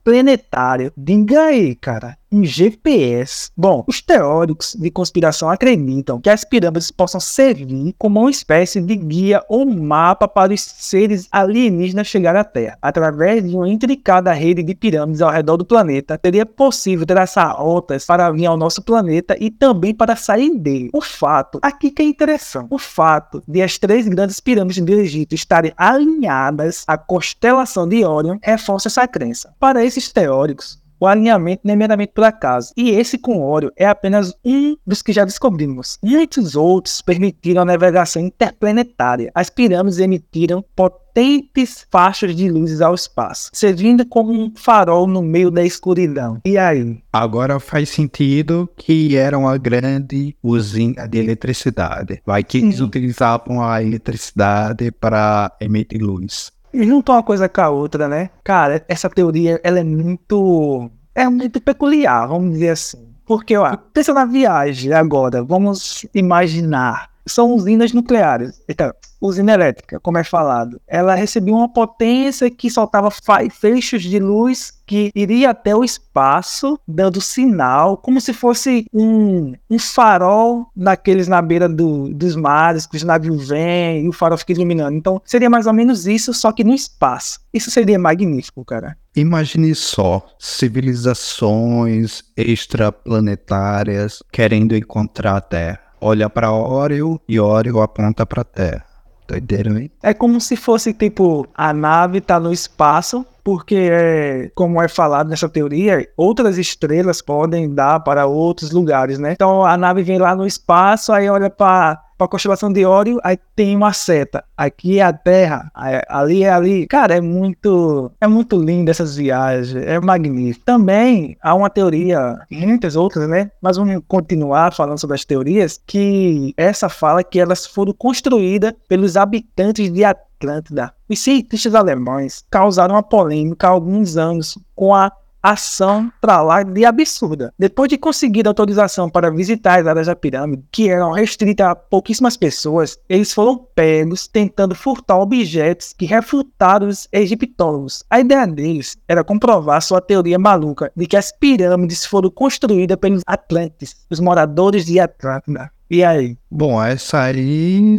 interplanetário. 0.00 0.92
Diga 0.96 1.42
aí, 1.44 1.74
cara 1.74 2.16
um 2.32 2.44
GPS. 2.44 3.50
Bom, 3.56 3.84
os 3.88 4.00
teóricos 4.00 4.76
de 4.78 4.90
conspiração 4.90 5.50
acreditam 5.50 6.20
que 6.20 6.30
as 6.30 6.44
pirâmides 6.44 6.90
possam 6.90 7.20
servir 7.20 7.94
como 7.98 8.20
uma 8.20 8.30
espécie 8.30 8.80
de 8.80 8.94
guia 8.94 9.42
ou 9.48 9.66
mapa 9.66 10.28
para 10.28 10.52
os 10.52 10.60
seres 10.60 11.26
alienígenas 11.32 12.06
chegar 12.06 12.36
à 12.36 12.44
Terra. 12.44 12.78
Através 12.80 13.42
de 13.42 13.56
uma 13.56 13.68
intricada 13.68 14.32
rede 14.32 14.62
de 14.62 14.74
pirâmides 14.74 15.20
ao 15.20 15.30
redor 15.30 15.56
do 15.56 15.64
planeta, 15.64 16.18
seria 16.24 16.46
possível 16.46 17.04
traçar 17.04 17.56
rotas 17.56 18.06
para 18.06 18.30
vir 18.30 18.46
ao 18.46 18.56
nosso 18.56 18.82
planeta 18.82 19.36
e 19.40 19.50
também 19.50 19.94
para 19.94 20.14
sair 20.14 20.56
dele. 20.56 20.90
O 20.92 21.00
fato, 21.00 21.58
aqui 21.62 21.90
que 21.90 22.02
é 22.02 22.04
interessante, 22.04 22.68
o 22.70 22.78
fato 22.78 23.42
de 23.46 23.60
as 23.60 23.78
três 23.78 24.06
grandes 24.06 24.38
pirâmides 24.38 24.82
do 24.82 24.92
Egito 24.92 25.34
estarem 25.34 25.72
alinhadas 25.76 26.84
à 26.86 26.96
constelação 26.96 27.88
de 27.88 28.04
Órion 28.04 28.38
reforça 28.42 28.88
essa 28.88 29.08
crença. 29.08 29.52
Para 29.58 29.84
esses 29.90 30.12
teóricos, 30.12 30.80
o 31.00 31.06
alinhamento 31.06 31.62
não 31.64 31.72
é 31.72 31.76
meramente 31.76 32.12
por 32.14 32.24
acaso. 32.24 32.72
E 32.76 32.90
esse 32.90 33.16
com 33.16 33.40
óleo 33.40 33.72
é 33.74 33.86
apenas 33.86 34.34
um 34.44 34.76
dos 34.86 35.00
que 35.00 35.14
já 35.14 35.24
descobrimos. 35.24 35.98
Muitos 36.02 36.54
outros 36.54 37.00
permitiram 37.00 37.62
a 37.62 37.64
navegação 37.64 38.20
interplanetária. 38.20 39.32
As 39.34 39.48
pirâmides 39.48 39.98
emitiram 39.98 40.62
potentes 40.76 41.86
faixas 41.90 42.36
de 42.36 42.50
luzes 42.50 42.82
ao 42.82 42.94
espaço, 42.94 43.50
servindo 43.54 44.04
como 44.04 44.30
um 44.30 44.52
farol 44.54 45.06
no 45.06 45.22
meio 45.22 45.50
da 45.50 45.64
escuridão. 45.64 46.38
E 46.44 46.58
aí? 46.58 46.98
Agora 47.10 47.58
faz 47.58 47.88
sentido 47.88 48.68
que 48.76 49.16
era 49.16 49.38
uma 49.38 49.56
grande 49.56 50.36
usina 50.42 51.08
de 51.08 51.18
eletricidade. 51.18 52.20
Vai 52.26 52.44
que 52.44 52.58
eles 52.58 52.80
utilizavam 52.80 53.62
a 53.62 53.82
eletricidade 53.82 54.92
para 54.92 55.50
emitir 55.62 56.02
luz. 56.02 56.52
E 56.72 56.84
juntou 56.84 57.14
uma 57.14 57.22
coisa 57.22 57.48
com 57.48 57.60
a 57.60 57.68
outra, 57.68 58.08
né? 58.08 58.30
Cara, 58.44 58.84
essa 58.88 59.08
teoria, 59.10 59.60
ela 59.62 59.80
é 59.80 59.84
muito... 59.84 60.90
É 61.14 61.28
muito 61.28 61.60
peculiar, 61.60 62.28
vamos 62.28 62.52
dizer 62.52 62.70
assim. 62.70 63.08
Porque, 63.26 63.56
ó, 63.56 63.76
pensa 63.92 64.12
na 64.14 64.24
viagem 64.24 64.92
agora, 64.92 65.42
vamos 65.42 66.06
imaginar. 66.14 67.10
São 67.30 67.54
usinas 67.54 67.92
nucleares. 67.92 68.60
Então, 68.68 68.92
usina 69.20 69.52
elétrica, 69.52 70.00
como 70.00 70.18
é 70.18 70.24
falado, 70.24 70.80
ela 70.88 71.14
recebia 71.14 71.54
uma 71.54 71.68
potência 71.68 72.50
que 72.50 72.70
soltava 72.70 73.10
feixes 73.50 74.02
de 74.02 74.18
luz 74.18 74.72
que 74.86 75.12
iria 75.14 75.50
até 75.50 75.76
o 75.76 75.84
espaço, 75.84 76.76
dando 76.88 77.20
sinal, 77.20 77.96
como 77.96 78.20
se 78.20 78.32
fosse 78.32 78.86
um, 78.92 79.54
um 79.70 79.78
farol 79.78 80.66
daqueles 80.74 81.28
na 81.28 81.40
beira 81.40 81.68
do, 81.68 82.12
dos 82.12 82.34
mares, 82.34 82.86
que 82.86 82.96
os 82.96 83.04
navios 83.04 83.50
vêm 83.50 84.04
e 84.04 84.08
o 84.08 84.12
farol 84.12 84.38
fica 84.38 84.52
iluminando. 84.52 84.96
Então, 84.96 85.22
seria 85.24 85.48
mais 85.48 85.66
ou 85.66 85.72
menos 85.72 86.08
isso, 86.08 86.34
só 86.34 86.50
que 86.50 86.64
no 86.64 86.74
espaço. 86.74 87.38
Isso 87.54 87.70
seria 87.70 88.00
magnífico, 88.00 88.64
cara. 88.64 88.96
Imagine 89.14 89.74
só, 89.76 90.26
civilizações 90.38 92.24
extraplanetárias 92.36 94.22
querendo 94.32 94.74
encontrar 94.74 95.36
a 95.36 95.40
Terra. 95.40 95.89
Olha 96.00 96.30
para 96.30 96.52
Orion 96.52 97.16
e 97.28 97.38
Orion 97.38 97.80
aponta 97.82 98.24
para 98.24 98.42
Terra 98.42 98.84
Doideira, 99.30 99.80
hein? 99.80 99.90
É 100.02 100.12
como 100.12 100.40
se 100.40 100.56
fosse, 100.56 100.92
tipo, 100.92 101.46
a 101.54 101.72
nave 101.72 102.20
tá 102.20 102.40
no 102.40 102.52
espaço, 102.52 103.24
porque, 103.44 103.88
é, 103.90 104.50
como 104.54 104.82
é 104.82 104.88
falado 104.88 105.28
nessa 105.28 105.48
teoria, 105.48 106.06
outras 106.16 106.58
estrelas 106.58 107.22
podem 107.22 107.72
dar 107.72 108.00
para 108.00 108.26
outros 108.26 108.72
lugares, 108.72 109.18
né? 109.18 109.32
Então 109.32 109.64
a 109.64 109.76
nave 109.76 110.02
vem 110.02 110.18
lá 110.18 110.34
no 110.34 110.46
espaço, 110.46 111.12
aí 111.12 111.28
olha 111.28 111.48
para 111.48 112.00
para 112.20 112.26
a 112.26 112.28
constelação 112.28 112.70
de 112.70 112.84
Ório, 112.84 113.18
aí 113.24 113.38
tem 113.56 113.74
uma 113.74 113.94
seta. 113.94 114.44
Aqui 114.54 114.98
é 114.98 115.02
a 115.02 115.10
Terra, 115.10 115.72
ali 116.06 116.44
é 116.44 116.50
ali. 116.50 116.86
Cara, 116.86 117.16
é 117.16 117.20
muito, 117.20 118.12
é 118.20 118.26
muito 118.26 118.62
lindo 118.62 118.90
essas 118.90 119.16
viagens, 119.16 119.74
é 119.74 119.98
magnífico. 119.98 120.66
Também 120.66 121.38
há 121.42 121.54
uma 121.54 121.70
teoria, 121.70 122.38
muitas 122.50 122.94
outras, 122.94 123.26
né? 123.26 123.50
Mas 123.62 123.78
vamos 123.78 124.02
continuar 124.06 124.74
falando 124.74 124.98
sobre 124.98 125.14
as 125.14 125.24
teorias, 125.24 125.80
que 125.86 126.52
essa 126.58 126.90
fala 126.90 127.24
que 127.24 127.40
elas 127.40 127.64
foram 127.64 127.94
construídas 127.94 128.74
pelos 128.86 129.16
habitantes 129.16 129.90
de 129.90 130.04
Atlântida. 130.04 130.92
Os 131.08 131.20
cientistas 131.20 131.74
alemães 131.74 132.44
causaram 132.50 132.96
uma 132.96 133.02
polêmica 133.02 133.66
há 133.66 133.70
alguns 133.70 134.18
anos 134.18 134.58
com 134.76 134.94
a 134.94 135.10
ação 135.42 136.12
pra 136.20 136.42
lá 136.42 136.62
de 136.62 136.84
absurda. 136.84 137.52
Depois 137.58 137.88
de 137.88 137.98
conseguir 137.98 138.46
autorização 138.46 139.08
para 139.08 139.30
visitar 139.30 139.80
as 139.80 139.86
áreas 139.86 140.06
da 140.06 140.16
pirâmide, 140.16 140.64
que 140.70 140.88
eram 140.88 141.12
restritas 141.12 141.66
a 141.66 141.74
pouquíssimas 141.74 142.36
pessoas, 142.36 142.98
eles 143.08 143.32
foram 143.32 143.66
pegos 143.74 144.26
tentando 144.26 144.74
furtar 144.74 145.18
objetos 145.18 145.94
que 145.96 146.06
refutaram 146.06 146.88
os 146.88 147.08
egiptólogos. 147.12 148.04
A 148.10 148.20
ideia 148.20 148.46
deles 148.46 148.96
era 149.08 149.24
comprovar 149.24 149.82
sua 149.82 150.00
teoria 150.00 150.38
maluca 150.38 150.92
de 150.96 151.06
que 151.06 151.16
as 151.16 151.32
pirâmides 151.32 152.04
foram 152.04 152.30
construídas 152.30 152.96
pelos 152.96 153.22
Atlantes, 153.26 153.96
os 154.10 154.20
moradores 154.20 154.84
de 154.84 154.98
Atlântida. 154.98 155.70
E 155.90 156.04
aí? 156.04 156.36
Bom, 156.50 156.82
essa 156.82 157.22
aí 157.22 157.98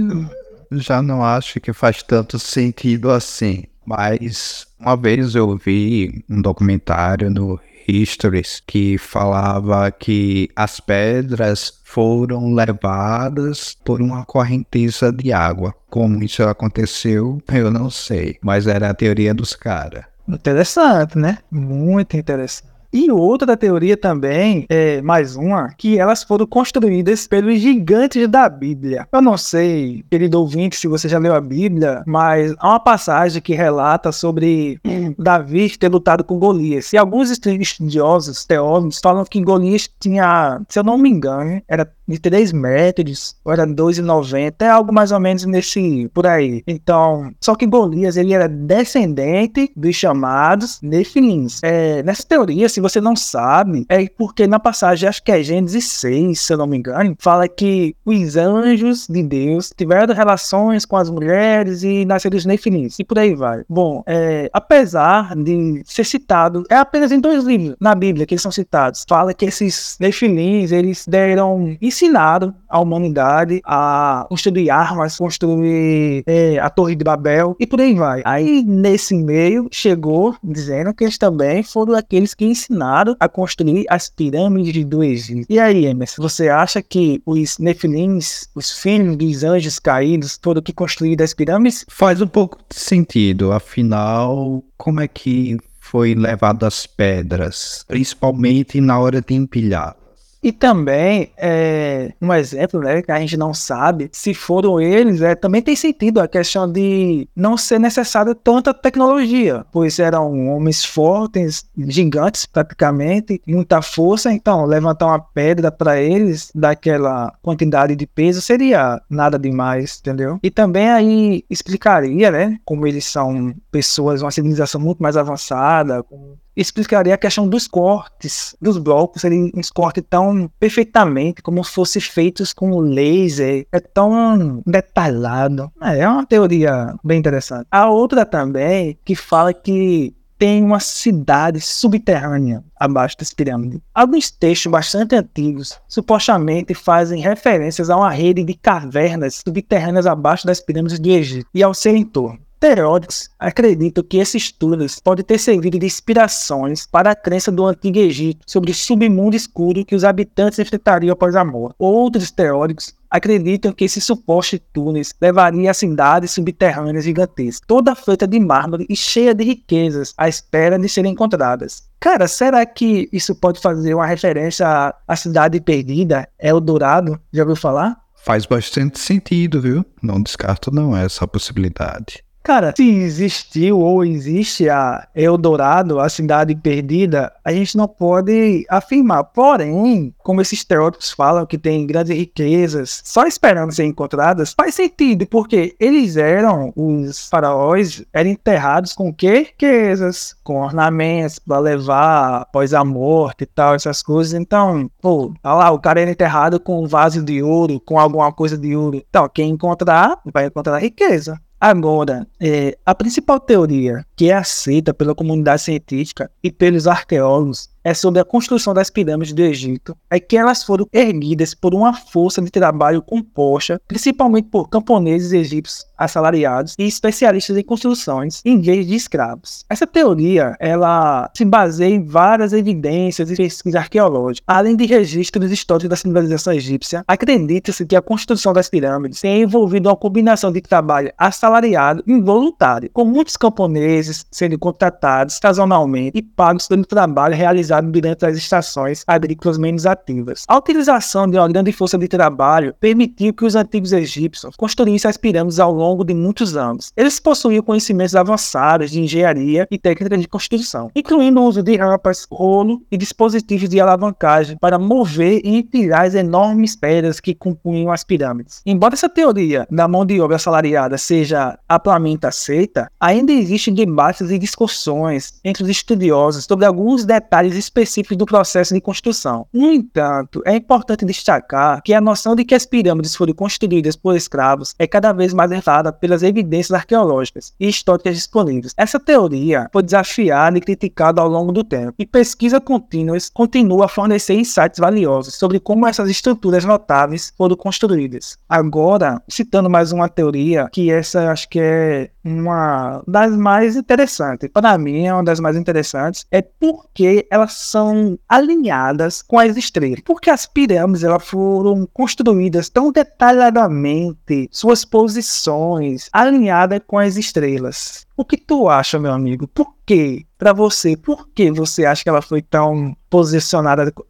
já 0.72 1.02
não 1.02 1.24
acho 1.24 1.60
que 1.60 1.74
faz 1.74 2.02
tanto 2.02 2.40
sentido 2.40 3.12
assim. 3.12 3.64
Mas 3.92 4.68
uma 4.80 4.96
vez 4.96 5.36
eu 5.36 5.58
vi 5.58 6.24
um 6.30 6.42
documentário 6.42 7.30
no 7.30 7.60
Histories 7.86 8.62
que 8.66 8.98
falava 8.98 9.92
que 9.92 10.50
as 10.56 10.80
pedras 10.80 11.82
foram 11.84 12.54
levadas 12.54 13.76
por 13.84 14.02
uma 14.02 14.24
correnteza 14.24 15.12
de 15.12 15.34
água. 15.34 15.74
Como 15.90 16.24
isso 16.24 16.42
aconteceu, 16.44 17.42
eu 17.52 17.70
não 17.70 17.90
sei, 17.90 18.38
mas 18.42 18.66
era 18.66 18.90
a 18.90 18.94
teoria 18.94 19.34
dos 19.34 19.56
caras. 19.56 20.06
Interessante, 20.26 21.18
né? 21.18 21.40
Muito 21.52 22.16
interessante. 22.16 22.71
E 22.94 23.10
outra 23.10 23.56
teoria 23.56 23.96
também, 23.96 24.66
é 24.70 25.02
mais 25.02 25.36
uma, 25.36 25.70
que 25.78 25.98
elas 25.98 26.24
foram 26.24 26.46
construídas 26.46 27.26
pelos 27.26 27.60
gigantes 27.60 28.28
da 28.28 28.50
Bíblia. 28.50 29.08
Eu 29.12 29.22
não 29.22 29.38
sei, 29.38 30.04
querido 30.12 30.40
ouvinte, 30.40 30.76
se 30.76 30.88
você 30.88 31.08
já 31.08 31.18
leu 31.18 31.34
a 31.34 31.40
Bíblia, 31.40 32.04
mas 32.06 32.54
há 32.60 32.70
uma 32.70 32.80
passagem 32.80 33.42
que 33.42 33.54
relata 33.54 34.12
sobre 34.12 34.80
Davi 35.18 35.78
ter 35.78 35.90
lutado 35.90 36.24
com 36.24 36.38
Golias. 36.38 36.92
E 36.92 36.98
alguns 36.98 37.30
estudiosos, 37.30 38.46
teólogos, 38.46 39.00
falam 39.02 39.24
que 39.24 39.42
Golias 39.42 39.90
tinha, 40.00 40.62
se 40.68 40.78
eu 40.78 40.84
não 40.84 40.98
me 40.98 41.10
engano, 41.10 41.62
era 41.68 41.90
de 42.12 42.20
3 42.20 42.52
metros, 42.52 43.36
ou 43.44 43.52
era 43.52 43.66
2,90, 43.66 44.54
é 44.60 44.70
algo 44.70 44.94
mais 44.94 45.12
ou 45.12 45.20
menos 45.20 45.46
nesse, 45.46 46.10
por 46.14 46.28
aí. 46.28 46.64
Então, 46.68 47.32
só 47.40 47.56
que 47.56 47.66
Golias, 47.66 48.18
ele 48.18 48.34
era 48.34 48.48
descendente 48.48 49.72
dos 49.76 49.96
chamados 49.96 50.80
Nefilins. 50.82 51.62
É, 51.64 52.04
nessa 52.04 52.24
teoria, 52.24 52.70
se 52.70 52.82
você 52.82 53.00
não 53.00 53.16
sabe, 53.16 53.86
é 53.90 54.08
porque 54.08 54.48
na 54.48 54.60
passagem, 54.60 55.08
acho 55.08 55.24
que 55.24 55.32
é 55.32 55.42
Gênesis 55.44 55.86
6, 55.86 56.40
se 56.40 56.54
eu 56.54 56.58
não 56.58 56.68
me 56.68 56.78
engano, 56.78 57.16
fala 57.20 57.48
que 57.48 57.96
os 58.06 58.36
anjos 58.36 59.08
de 59.08 59.24
Deus 59.24 59.72
tiveram 59.76 60.14
relações 60.14 60.86
com 60.86 60.98
as 60.98 61.10
mulheres 61.10 61.84
e 61.84 62.06
nasceram 62.06 62.38
os 62.38 62.46
Nefilins, 62.46 63.00
e 63.00 63.04
por 63.04 63.18
aí 63.20 63.34
vai. 63.34 63.64
Bom, 63.70 64.04
é, 64.06 64.50
apesar 64.54 65.36
de 65.36 65.82
ser 65.86 66.06
citado, 66.06 66.64
é 66.70 66.76
apenas 66.76 67.12
em 67.12 67.20
dois 67.20 67.44
livros 67.44 67.76
na 67.80 67.96
Bíblia 67.96 68.26
que 68.26 68.34
eles 68.34 68.42
são 68.42 68.52
citados, 68.52 69.06
fala 69.08 69.34
que 69.34 69.46
esses 69.46 69.98
Nefilins, 70.00 70.72
eles 70.72 71.06
deram 71.08 71.78
ensinaram 72.02 72.54
a 72.68 72.80
humanidade 72.80 73.62
a 73.64 74.26
construir 74.28 74.70
armas, 74.70 75.18
construir 75.18 76.24
é, 76.26 76.58
a 76.58 76.70
Torre 76.70 76.96
de 76.96 77.04
Babel 77.04 77.56
e 77.60 77.68
por 77.68 77.80
aí 77.80 77.94
vai. 77.94 78.22
Aí, 78.26 78.64
nesse 78.64 79.14
meio, 79.14 79.68
chegou 79.72 80.36
dizendo 80.44 80.94
que 80.94 81.04
eles 81.04 81.18
também 81.18 81.62
foram 81.62 81.96
aqueles 81.96 82.34
que 82.34 82.46
ensinaram 82.46 83.16
a 83.20 83.30
construir 83.30 83.86
as 83.90 84.10
pirâmides 84.10 84.84
do 84.86 85.04
Egito. 85.04 85.46
E 85.50 85.60
aí, 85.60 85.86
Emerson, 85.86 86.22
você 86.22 86.50
acha 86.50 86.82
que 86.82 87.22
os 87.26 87.58
Nefilins, 87.60 88.48
os 88.56 88.72
filhos 88.72 89.16
dos 89.16 89.44
anjos 89.44 89.78
caídos, 89.78 90.40
foram 90.42 90.62
que 90.62 90.74
construíram 90.74 91.24
as 91.24 91.34
pirâmides? 91.34 91.86
Faz 91.88 92.22
um 92.22 92.28
pouco 92.28 92.58
de 92.70 92.80
sentido, 92.80 93.52
afinal, 93.52 94.64
como 94.78 95.02
é 95.02 95.08
que 95.08 95.58
foi 95.80 96.16
levado 96.16 96.66
as 96.66 96.88
pedras, 96.88 97.84
principalmente 97.88 98.80
na 98.80 99.00
hora 99.00 99.22
de 99.22 99.34
empilhar? 99.34 99.96
E 100.44 100.52
também, 100.52 101.32
é, 101.38 102.14
um 102.20 102.34
exemplo, 102.34 102.80
né, 102.80 103.02
que 103.04 103.12
a 103.12 103.20
gente 103.20 103.38
não 103.38 103.54
sabe, 103.54 104.10
se 104.12 104.34
foram 104.34 104.82
eles, 104.82 105.22
é, 105.22 105.36
também 105.36 105.62
tem 105.62 105.76
sentido 105.76 106.20
a 106.20 106.28
questão 106.28 106.72
de 106.72 107.28
não 107.36 107.56
ser 107.56 107.80
necessário 107.80 108.34
tanta 108.34 108.74
tecnologia, 108.74 109.64
pois 109.72 110.00
eram 110.00 110.50
homens 110.50 110.84
fortes, 110.84 111.66
gigantes 111.78 112.48
praticamente, 112.48 113.40
muita 113.46 113.84
força, 113.84 114.34
então 114.34 114.66
levantar 114.66 115.06
uma 115.08 115.20
pedra 115.20 115.72
para 115.72 116.02
eles 116.02 116.52
daquela 116.56 117.32
quantidade 117.44 117.96
de 117.96 118.08
peso 118.08 118.42
seria 118.42 119.00
nada 119.08 119.38
demais, 119.38 120.00
entendeu? 120.00 120.40
E 120.42 120.50
também 120.50 120.90
aí 120.90 121.46
explicaria, 121.52 122.32
né, 122.32 122.58
como 122.66 122.88
eles 122.88 123.06
são 123.06 123.54
pessoas, 123.72 124.24
uma 124.24 124.32
civilização 124.32 124.82
muito 124.82 125.04
mais 125.04 125.16
avançada, 125.16 126.02
com 126.02 126.36
explicaria 126.56 127.14
a 127.14 127.18
questão 127.18 127.48
dos 127.48 127.68
cortes 127.68 128.56
dos 128.62 128.78
blocos, 128.78 129.24
uns 129.56 129.70
cortes 129.70 130.04
tão 130.10 130.50
perfeitamente 130.60 131.42
como 131.42 131.64
se 131.64 131.72
fossem 131.72 132.02
feitos 132.02 132.54
com 132.54 132.80
laser, 132.80 133.66
é 133.72 133.80
tão 133.80 134.62
detalhado. 134.66 135.72
É, 135.82 136.00
é 136.00 136.10
uma 136.10 136.26
teoria 136.26 136.96
bem 137.04 137.20
interessante. 137.20 137.68
A 137.72 137.90
outra 137.90 138.26
também 138.26 138.98
que 139.06 139.16
fala 139.16 139.54
que 139.54 140.14
tem 140.42 140.64
uma 140.64 140.80
cidade 140.80 141.62
subterrânea 141.62 142.64
abaixo 142.80 143.16
das 143.16 143.32
pirâmides. 143.32 143.80
Alguns 143.94 144.32
textos 144.32 144.72
bastante 144.72 145.16
antigos 145.16 145.80
supostamente 145.88 146.74
fazem 146.74 147.22
referências 147.22 147.92
a 147.92 147.96
uma 147.96 148.10
rede 148.10 148.44
de 148.44 148.56
cavernas 148.56 149.44
subterrâneas 149.46 150.08
abaixo 150.08 150.48
das 150.48 150.60
pirâmides 150.60 150.98
do 150.98 151.10
Egito 151.10 151.48
e 151.54 151.62
ao 151.62 151.76
seu 151.76 151.96
entorno. 151.96 152.40
Teóricos 152.62 153.28
acreditam 153.40 154.04
que 154.04 154.18
esses 154.18 154.52
túneis 154.52 155.00
podem 155.00 155.26
ter 155.26 155.40
servido 155.40 155.80
de 155.80 155.86
inspirações 155.88 156.86
para 156.86 157.10
a 157.10 157.16
crença 157.16 157.52
do 157.52 157.66
Antigo 157.66 157.98
Egito 157.98 158.46
sobre 158.46 158.70
o 158.70 158.76
submundo 158.76 159.36
escuro 159.36 159.84
que 159.84 159.96
os 159.96 160.04
habitantes 160.04 160.60
enfrentariam 160.60 161.12
após 161.12 161.36
a 161.36 161.44
morte. 161.44 161.74
Outros 161.80 162.30
teóricos 162.30 162.94
acreditam 163.10 163.74
que 163.74 163.84
esses 163.84 164.06
supostos 164.06 164.60
túneis 164.72 165.12
levariam 165.20 165.72
a 165.72 165.74
cidades 165.74 166.30
subterrâneas 166.30 167.04
gigantescas, 167.04 167.66
toda 167.66 167.96
feita 167.96 168.28
de 168.28 168.40
mármore 168.40 168.86
e 168.88 168.96
cheia 168.96 169.34
de 169.34 169.44
riquezas, 169.44 170.14
à 170.16 170.30
espera 170.30 170.78
de 170.78 170.88
serem 170.88 171.14
encontradas. 171.14 171.90
Cara, 172.00 172.28
será 172.28 172.64
que 172.64 173.10
isso 173.12 173.34
pode 173.34 173.60
fazer 173.60 173.96
uma 173.96 174.06
referência 174.06 174.94
à 175.08 175.16
cidade 175.16 175.60
perdida, 175.60 176.30
Eldorado? 176.38 177.20
Já 177.34 177.42
ouviu 177.42 177.56
falar? 177.56 177.98
Faz 178.24 178.46
bastante 178.46 179.00
sentido, 179.00 179.60
viu? 179.60 179.84
Não 180.00 180.22
descarto 180.22 180.70
não 180.70 180.96
essa 180.96 181.28
possibilidade. 181.28 182.24
Cara, 182.44 182.74
se 182.76 182.90
existiu 182.90 183.80
ou 183.80 184.04
existe 184.04 184.68
a 184.68 185.08
Eldorado, 185.14 186.00
a 186.00 186.10
cidade 186.10 186.56
perdida, 186.56 187.32
a 187.46 187.54
gente 187.54 187.78
não 187.78 187.88
pode 187.88 188.66
afirmar. 188.68 189.26
Porém, 189.26 190.14
como 190.18 190.42
esses 190.42 190.64
teóricos 190.64 191.12
falam 191.12 191.46
que 191.46 191.58
tem 191.58 191.86
grandes 191.86 192.18
riquezas 192.18 193.02
só 193.04 193.26
esperando 193.28 193.72
ser 193.72 193.86
encontradas, 193.86 194.54
faz 194.54 194.74
sentido, 194.74 195.28
porque 195.28 195.76
eles 195.80 196.18
eram, 196.18 196.74
os 196.76 197.30
faraós, 197.30 198.04
eram 198.12 198.32
enterrados 198.32 198.94
com 198.94 199.14
quê? 199.14 199.52
Riquezas, 199.52 200.36
com 200.44 200.62
ornamentos 200.62 201.38
para 201.38 201.60
levar 201.60 202.42
após 202.42 202.74
a 202.74 202.84
morte 202.84 203.44
e 203.44 203.46
tal, 203.46 203.76
essas 203.76 204.02
coisas. 204.02 204.34
Então, 204.34 204.90
pô, 205.00 205.32
olha 205.44 205.54
lá, 205.54 205.72
o 205.72 205.80
cara 205.80 206.02
era 206.02 206.12
enterrado 206.12 206.60
com 206.60 206.84
um 206.84 206.88
vaso 206.88 207.24
de 207.24 207.44
ouro, 207.44 207.80
com 207.80 208.00
alguma 208.00 208.32
coisa 208.34 208.58
de 208.58 208.76
ouro. 208.76 208.98
Então, 208.98 209.30
quem 209.30 209.52
encontrar, 209.52 210.20
vai 210.34 210.48
encontrar 210.48 210.80
riqueza. 210.80 211.40
Agora, 211.64 212.28
é, 212.40 212.76
a 212.84 212.96
principal 212.96 213.40
teoria 213.40 214.04
que 214.16 214.32
é 214.32 214.34
aceita 214.34 214.96
pela 214.96 215.14
comunidade 215.14 215.62
científica 215.62 216.32
e 216.44 216.52
pelos 216.52 216.88
arqueólogos 216.88 217.70
é 217.84 217.94
sobre 217.94 218.20
a 218.20 218.26
construção 218.26 218.74
das 218.74 218.90
pirâmides 218.90 219.34
do 219.34 219.42
Egito, 219.42 219.96
é 220.10 220.20
que 220.20 220.38
elas 220.38 220.64
foram 220.64 220.88
erguidas 220.94 221.54
por 221.54 221.74
uma 221.74 221.94
força 221.94 222.42
de 222.42 222.52
trabalho 222.52 223.02
composta, 223.02 223.82
principalmente 223.88 224.50
por 224.50 224.70
camponeses 224.70 225.32
egípcios 225.32 225.86
assalariados 225.98 226.76
e 226.78 226.84
especialistas 226.84 227.58
em 227.58 227.64
construções, 227.64 228.42
em 228.44 228.60
vez 228.60 228.88
de 228.88 228.96
escravos. 228.96 229.66
Essa 229.70 229.86
teoria, 229.86 230.56
ela 230.60 231.30
se 231.36 231.46
baseia 231.46 231.94
em 231.94 232.04
várias 232.04 232.54
evidências 232.54 233.30
e 233.30 233.36
pesquisas 233.36 233.80
arqueológicas, 233.80 234.44
além 234.48 234.76
de 234.76 234.86
registros 234.86 235.52
históricos 235.52 235.90
da 235.90 235.96
civilização 235.96 236.54
egípcia. 236.54 237.04
Acredita-se 237.08 237.86
que 237.86 237.96
a 237.96 238.02
construção 238.02 238.54
das 238.54 238.70
pirâmides 238.70 239.22
tem 239.22 239.44
envolvido 239.44 239.90
uma 239.90 239.96
combinação 239.96 240.52
de 240.52 240.62
trabalho 240.62 241.12
assalariado 241.18 242.04
e 242.08 242.12
involuntário, 242.12 242.90
com 242.94 243.06
muitos 243.06 243.38
camponeses 243.38 244.26
sendo 244.32 244.58
contratados 244.58 245.40
sazonalmente 245.42 246.18
e 246.18 246.22
pagos 246.22 246.68
pelo 246.68 246.86
trabalho 246.86 247.36
realizado 247.36 247.71
utilizado 247.72 247.92
durante 247.92 248.26
as 248.26 248.38
estações 248.38 249.04
agrícolas 249.08 249.58
menos 249.58 249.86
ativas. 249.86 250.44
A 250.48 250.58
utilização 250.58 251.28
de 251.28 251.38
uma 251.38 251.48
grande 251.48 251.72
força 251.72 251.98
de 251.98 252.08
trabalho 252.08 252.76
permitiu 252.80 253.34
que 253.34 253.46
os 253.46 253.56
antigos 253.56 253.94
egípcios 253.94 254.56
construíssem 254.58 255.10
as 255.10 255.18
pirâmides 255.18 255.60
ao 255.60 255.74
longo 255.74 256.04
de 256.04 256.14
muitos 256.14 256.58
anos. 256.58 256.92
Eles 256.96 257.20
possuíam 257.20 257.64
conhecimentos 257.64 258.16
avançados 258.16 258.92
de 258.92 259.00
engenharia 259.00 259.68
e 259.72 259.78
técnica 259.78 260.18
de 260.18 260.28
construção, 260.28 260.92
incluindo 260.96 261.40
o 261.40 261.46
uso 261.46 261.64
de 261.64 261.78
rampas, 261.78 262.28
rolo 262.32 262.82
e 262.92 262.98
dispositivos 262.98 263.70
de 263.70 263.80
alavancagem 263.80 264.58
para 264.58 264.78
mover 264.78 265.42
e 265.44 265.58
empilhar 265.58 266.06
as 266.06 266.16
enormes 266.16 266.76
pedras 266.76 267.20
que 267.20 267.34
compunham 267.34 267.92
as 267.92 268.04
pirâmides. 268.04 268.62
Embora 268.66 268.96
essa 268.96 269.10
teoria 269.10 269.68
da 269.70 269.88
mão 269.88 270.06
de 270.06 270.20
obra 270.20 270.36
assalariada 270.36 270.98
seja 270.98 271.58
amplamente 271.70 272.26
aceita, 272.26 272.92
ainda 273.00 273.32
existem 273.32 273.74
debates 273.74 274.30
e 274.30 274.38
discussões 274.38 275.40
entre 275.44 275.64
os 275.64 275.70
estudiosos 275.70 276.46
sobre 276.46 276.66
alguns 276.66 277.06
detalhes 277.06 277.56
específicos 277.66 278.18
do 278.18 278.26
processo 278.26 278.74
de 278.74 278.82
construção. 278.82 279.48
No 279.54 279.72
entanto, 279.72 280.42
é 280.46 280.56
importante 280.56 281.06
destacar 281.06 281.82
que 281.84 281.94
a 281.94 282.02
noção 282.02 282.36
de 282.36 282.44
que 282.44 282.56
as 282.56 282.66
pirâmides 282.66 283.16
foram 283.16 283.34
construídas 283.34 283.96
por 283.96 284.16
escravos 284.16 284.74
é 284.78 284.88
cada 284.88 285.14
vez 285.14 285.34
mais 285.34 285.52
errada 285.52 285.92
pelas 285.92 286.24
evidências 286.24 286.78
arqueológicas 286.78 287.54
e 287.60 287.68
históricas 287.68 288.16
disponíveis. 288.16 288.74
Essa 288.78 289.00
teoria 289.00 289.70
foi 289.72 289.84
desafiada 289.84 290.58
e 290.58 290.62
criticada 290.62 291.22
ao 291.22 291.28
longo 291.28 291.52
do 291.52 291.64
tempo, 291.64 291.94
e 291.98 292.06
pesquisa 292.06 292.60
contínuas 292.60 293.30
continua 293.34 293.86
a 293.86 293.90
fornecer 293.90 294.34
insights 294.34 294.80
valiosos 294.80 295.36
sobre 295.36 295.60
como 295.60 295.88
essas 295.88 296.10
estruturas 296.10 296.66
notáveis 296.66 297.34
foram 297.38 297.56
construídas. 297.56 298.38
Agora, 298.48 299.22
citando 299.28 299.70
mais 299.70 299.92
uma 299.92 300.10
teoria, 300.10 300.68
que 300.72 300.92
essa 300.92 301.32
acho 301.32 301.50
que 301.50 301.60
é 301.60 302.10
uma 302.24 303.04
das 303.08 303.36
mais 303.36 303.76
interessantes. 303.76 304.50
Para 304.52 304.78
mim, 304.78 305.06
é 305.06 305.14
uma 305.14 305.24
das 305.24 305.40
mais 305.40 305.56
interessantes. 305.56 306.26
É 306.32 306.42
porque 306.42 307.28
elas 307.52 307.54
são 307.54 308.18
alinhadas 308.28 309.22
com 309.22 309.38
as 309.38 309.58
estrelas. 309.58 310.00
Porque 310.06 310.30
as 310.30 310.46
pirâmides 310.46 311.04
elas 311.04 311.24
foram 311.26 311.88
construídas 311.94 312.70
tão 312.70 312.92
detalhadamente, 312.92 314.48
suas 314.52 314.86
posições 314.86 316.10
alinhadas 316.12 316.82
com 316.88 316.98
as 316.98 317.18
estrelas. 317.18 318.06
O 318.16 318.24
que 318.24 318.38
tu 318.38 318.70
acha, 318.70 319.00
meu 319.00 319.12
amigo? 319.12 319.48
Por 319.48 319.76
que, 319.86 320.26
para 320.38 320.54
você, 320.54 320.96
por 320.96 321.28
que 321.30 321.52
você 321.52 321.86
acha 321.86 322.04
que 322.04 322.10
ela 322.10 322.22
foi 322.22 322.42
tão 322.42 322.96
posicionada 323.10 323.92
com 323.92 324.04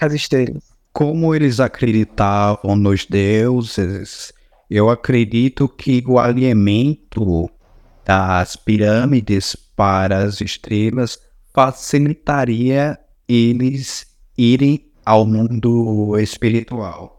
as 0.00 0.12
estrelas? 0.12 0.64
Como 0.92 1.34
eles 1.34 1.60
acreditavam 1.60 2.74
nos 2.74 3.06
deuses, 3.06 4.32
eu 4.68 4.90
acredito 4.90 5.68
que 5.68 6.02
o 6.06 6.18
alinhamento 6.18 7.48
das 8.04 8.56
pirâmides 8.56 9.54
para 9.76 10.18
as 10.18 10.40
estrelas 10.40 11.20
facilitaria 11.52 12.98
eles 13.28 14.06
irem 14.36 14.90
ao 15.04 15.26
mundo 15.26 16.18
espiritual. 16.18 17.17